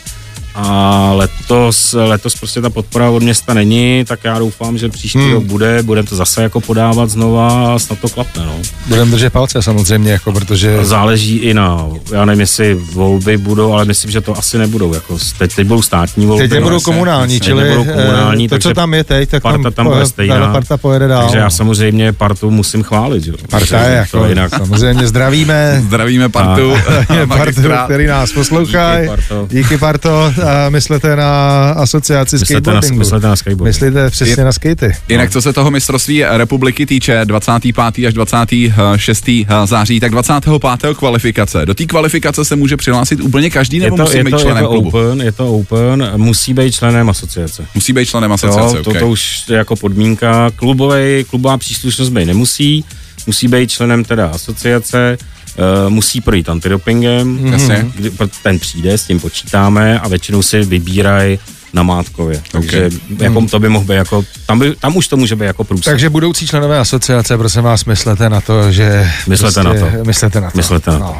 A 0.54 1.10
letos, 1.14 1.92
letos 1.98 2.34
prostě 2.34 2.60
ta 2.60 2.70
podpora 2.70 3.10
od 3.10 3.22
města 3.22 3.54
není, 3.54 4.04
tak 4.08 4.20
já 4.24 4.38
doufám, 4.38 4.78
že 4.78 4.88
příští 4.88 5.18
Hmm. 5.18 5.32
rok 5.32 5.44
bude, 5.44 5.82
budeme 5.82 6.08
to 6.08 6.16
zase 6.16 6.42
jako 6.42 6.60
podávat 6.60 7.10
znova 7.10 7.74
a 7.74 7.78
snad 7.78 7.98
to 7.98 8.08
klapne, 8.08 8.46
no. 8.46 8.52
Budeme 8.86 9.10
držet 9.10 9.32
palce 9.32 9.62
samozřejmě, 9.62 10.12
jako 10.12 10.32
protože... 10.32 10.84
Záleží 10.84 11.36
i 11.36 11.54
na, 11.54 11.86
já 12.12 12.24
nevím, 12.24 12.40
jestli 12.40 12.74
volby 12.74 13.36
budou, 13.36 13.72
ale 13.72 13.84
myslím, 13.84 14.10
že 14.10 14.20
to 14.20 14.38
asi 14.38 14.58
nebudou. 14.58 14.94
Jako 14.94 15.18
teď, 15.38 15.54
teď 15.54 15.66
budou 15.66 15.82
státní 15.82 16.26
volby. 16.26 16.42
Teď 16.44 16.50
nebudou 16.52 16.74
jasně, 16.76 16.84
komunální, 16.84 17.34
jasně. 17.34 17.46
čili 17.46 17.64
Nebudou 17.64 17.84
komunální, 17.84 18.44
eh, 18.44 18.48
to, 18.48 18.58
co 18.58 18.74
tam 18.74 18.94
je 18.94 19.04
teď, 19.04 19.28
tak 19.28 19.42
parta 19.42 19.70
tam 19.70 19.86
bude 19.86 20.06
stejná. 20.06 20.38
ta 20.38 20.52
parta 20.52 20.76
pojede 20.76 21.08
dál. 21.08 21.22
Takže 21.22 21.38
já 21.38 21.50
samozřejmě 21.50 22.12
partu 22.12 22.50
musím 22.50 22.82
chválit. 22.82 23.26
Jo. 23.26 23.34
Parta 23.50 23.82
je 23.82 23.96
jako, 23.96 24.18
to 24.20 24.26
jinak. 24.26 24.50
samozřejmě 24.56 25.06
zdravíme 25.06 25.82
Zdravíme 25.86 26.28
partu. 26.28 26.74
partu, 27.08 27.26
magistra. 27.26 27.84
který 27.84 28.06
nás 28.06 28.32
poslouchají. 28.32 29.00
Díky, 29.02 29.08
Parto. 29.16 29.46
Díky, 29.50 29.78
Parto. 29.78 30.32
A 30.48 30.68
myslete 30.70 31.16
na 31.16 31.70
asociaci 31.70 32.36
Myslete 32.36 32.54
na, 32.54 32.60
skateboardingu. 32.60 32.98
myslete 32.98 33.26
na 33.26 33.36
skateboard. 33.36 33.66
Myslíte 33.68 34.10
přesně 34.10 34.44
na 34.44 34.52
skatey. 34.52 34.92
Jinak 35.08 35.30
co 35.30 35.42
se 35.42 35.52
toho 35.52 35.70
mistrovství 35.70 36.24
republiky 36.28 36.86
týče, 36.86 37.20
25. 37.24 38.06
až 38.06 38.14
26. 38.14 39.30
září, 39.64 40.00
tak 40.00 40.10
25. 40.10 40.96
kvalifikace. 40.98 41.66
Do 41.66 41.74
té 41.74 41.84
kvalifikace 41.86 42.44
se 42.44 42.56
může 42.56 42.76
přihlásit 42.76 43.20
úplně 43.20 43.50
každý, 43.50 43.76
je 43.76 43.82
nebo 43.82 43.96
to, 43.96 44.02
musí 44.02 44.16
je 44.16 44.24
být 44.24 44.30
to, 44.30 44.36
je 44.36 44.42
členem 44.42 44.64
to 44.64 44.70
klubu? 44.70 44.88
open, 44.88 45.22
je 45.22 45.32
to 45.32 45.52
open, 45.54 46.12
musí 46.16 46.54
být 46.54 46.74
členem 46.74 47.10
asociace. 47.10 47.66
Musí 47.74 47.92
být 47.92 48.06
členem 48.08 48.32
asociace, 48.32 48.76
Jo, 48.76 48.82
to, 48.82 48.90
okay. 48.90 49.00
to 49.00 49.08
už 49.08 49.48
je 49.48 49.56
jako 49.56 49.76
podmínka. 49.76 50.50
Klubovej, 50.56 51.24
klubová 51.24 51.58
příslušnost 51.58 52.08
být 52.08 52.26
nemusí, 52.26 52.84
musí 53.26 53.48
být 53.48 53.70
členem 53.70 54.04
teda 54.04 54.26
asociace, 54.26 55.18
uh, 55.58 55.90
musí 55.90 56.20
projít 56.20 56.48
antidopingem, 56.48 57.46
Jasně. 57.52 57.86
kdy, 57.94 58.10
ten 58.42 58.58
přijde, 58.58 58.98
s 58.98 59.04
tím 59.04 59.20
počítáme 59.20 60.00
a 60.00 60.08
většinou 60.08 60.42
si 60.42 60.60
vybírají 60.62 61.38
na 61.72 61.82
Mátkově. 61.82 62.42
Takže 62.52 62.90
jako, 63.18 63.46
to 63.50 63.58
by 63.60 63.68
mohl 63.68 63.84
být 63.84 63.94
jako, 63.94 64.24
tam, 64.46 64.58
by, 64.58 64.74
tam 64.76 64.96
už 64.96 65.08
to 65.08 65.16
může 65.16 65.36
být 65.36 65.44
jako 65.44 65.64
průsled. 65.64 65.92
Takže 65.92 66.10
budoucí 66.10 66.46
členové 66.46 66.78
asociace, 66.78 67.38
prosím 67.38 67.62
vás, 67.62 67.84
myslete 67.84 68.28
na 68.28 68.40
to, 68.40 68.72
že... 68.72 69.10
Myslete 69.26 69.62
na 69.62 69.74
to. 69.74 69.86
Myslete 70.06 70.40
na 70.40 70.50
to. 70.50 70.56
Myslete 70.56 70.90
na 70.90 70.98
to. 70.98 71.04
No. 71.04 71.16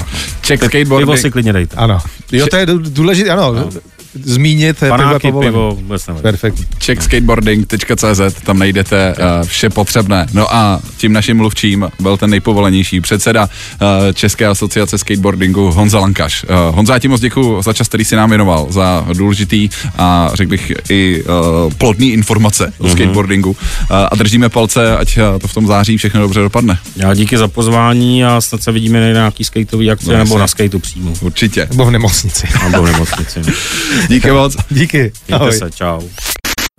Pivo 0.48 0.68
skateboarding. 0.68 1.18
si 1.18 1.31
klidně 1.31 1.53
dejte. 1.53 1.77
Ano. 1.77 1.98
Jo, 2.33 2.46
to 2.46 2.57
je 2.57 2.66
dů- 2.66 2.79
důležité, 2.79 3.31
ano. 3.31 3.70
Zmínit 4.14 4.79
pivo 4.79 4.90
Panáky, 4.90 5.27
povolené. 5.29 5.51
pivo, 5.51 5.75
vůbec. 5.81 6.07
Perfektní. 6.23 6.64
checkskateboarding.cz, 6.85 8.21
tam 8.44 8.59
najdete 8.59 9.14
uh, 9.18 9.47
vše 9.47 9.71
potřebné. 9.71 10.27
No 10.33 10.55
a 10.55 10.81
tím 10.97 11.12
naším 11.12 11.37
mluvčím 11.37 11.88
byl 12.01 12.16
ten 12.16 12.31
nejpovolenější 12.31 13.01
předseda 13.01 13.44
uh, 13.44 13.88
České 14.14 14.47
asociace 14.47 14.99
skateboardingu 14.99 15.71
Honza 15.71 15.99
Lankaš. 15.99 16.44
Uh, 16.68 16.77
Honza, 16.77 16.92
já 16.92 16.99
ti 16.99 17.09
moc 17.09 17.21
děkuji 17.21 17.62
za 17.62 17.73
čas, 17.73 17.88
který 17.88 18.05
si 18.05 18.16
nám 18.16 18.29
věnoval, 18.29 18.66
za 18.71 19.07
důležitý 19.12 19.68
a 19.99 20.31
řekl 20.35 20.51
bych 20.51 20.73
i 20.90 21.23
uh, 21.25 21.73
plodný 21.73 22.12
informace 22.12 22.73
o 22.79 22.85
Mhm. 22.85 22.92
skateboardingu 22.92 23.51
uh, 23.51 23.57
a 23.90 24.14
držíme 24.16 24.49
palce, 24.49 24.97
ať 24.97 25.18
uh, 25.18 25.38
to 25.38 25.49
v 25.49 25.55
tom 25.55 25.66
září 25.66 25.97
všechno 25.97 26.21
dobře 26.21 26.40
dopadne. 26.40 26.79
Já 26.97 27.14
díky 27.14 27.38
za 27.38 27.49
pozvání 27.49 28.25
a 28.25 28.40
snad 28.40 28.62
se 28.62 28.73
vidíme 28.73 29.01
na 29.01 29.07
nějaký 29.07 29.44
skateový 29.44 29.90
akce 29.90 30.12
No, 30.12 30.18
nebo 30.18 30.38
na 30.38 30.47
skateu 30.47 30.79
přímo. 30.79 31.12
Určitě. 31.21 31.66
Nebo 31.71 31.85
v 31.85 31.90
nemocnici. 31.90 32.47
Nebo 32.71 32.83
v 32.83 32.87
nemocnici. 32.92 33.40
Díky 34.07 34.31
moc. 34.31 34.57
Díky. 34.71 34.99
Mějte 34.99 35.35
Ahoj. 35.45 35.53
se, 35.59 35.71
čau. 35.71 36.01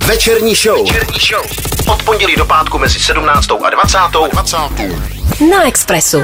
Večerní 0.08 0.56
show. 0.56 0.88
Večerní 0.88 1.20
show. 1.20 1.46
Od 1.94 2.04
pondělí 2.04 2.36
do 2.36 2.46
pátku 2.46 2.78
mezi 2.78 3.00
17. 3.00 3.52
a 3.66 3.70
20. 3.70 3.98
20. 4.34 4.58
Na 5.52 5.68
Expressu. 5.68 6.22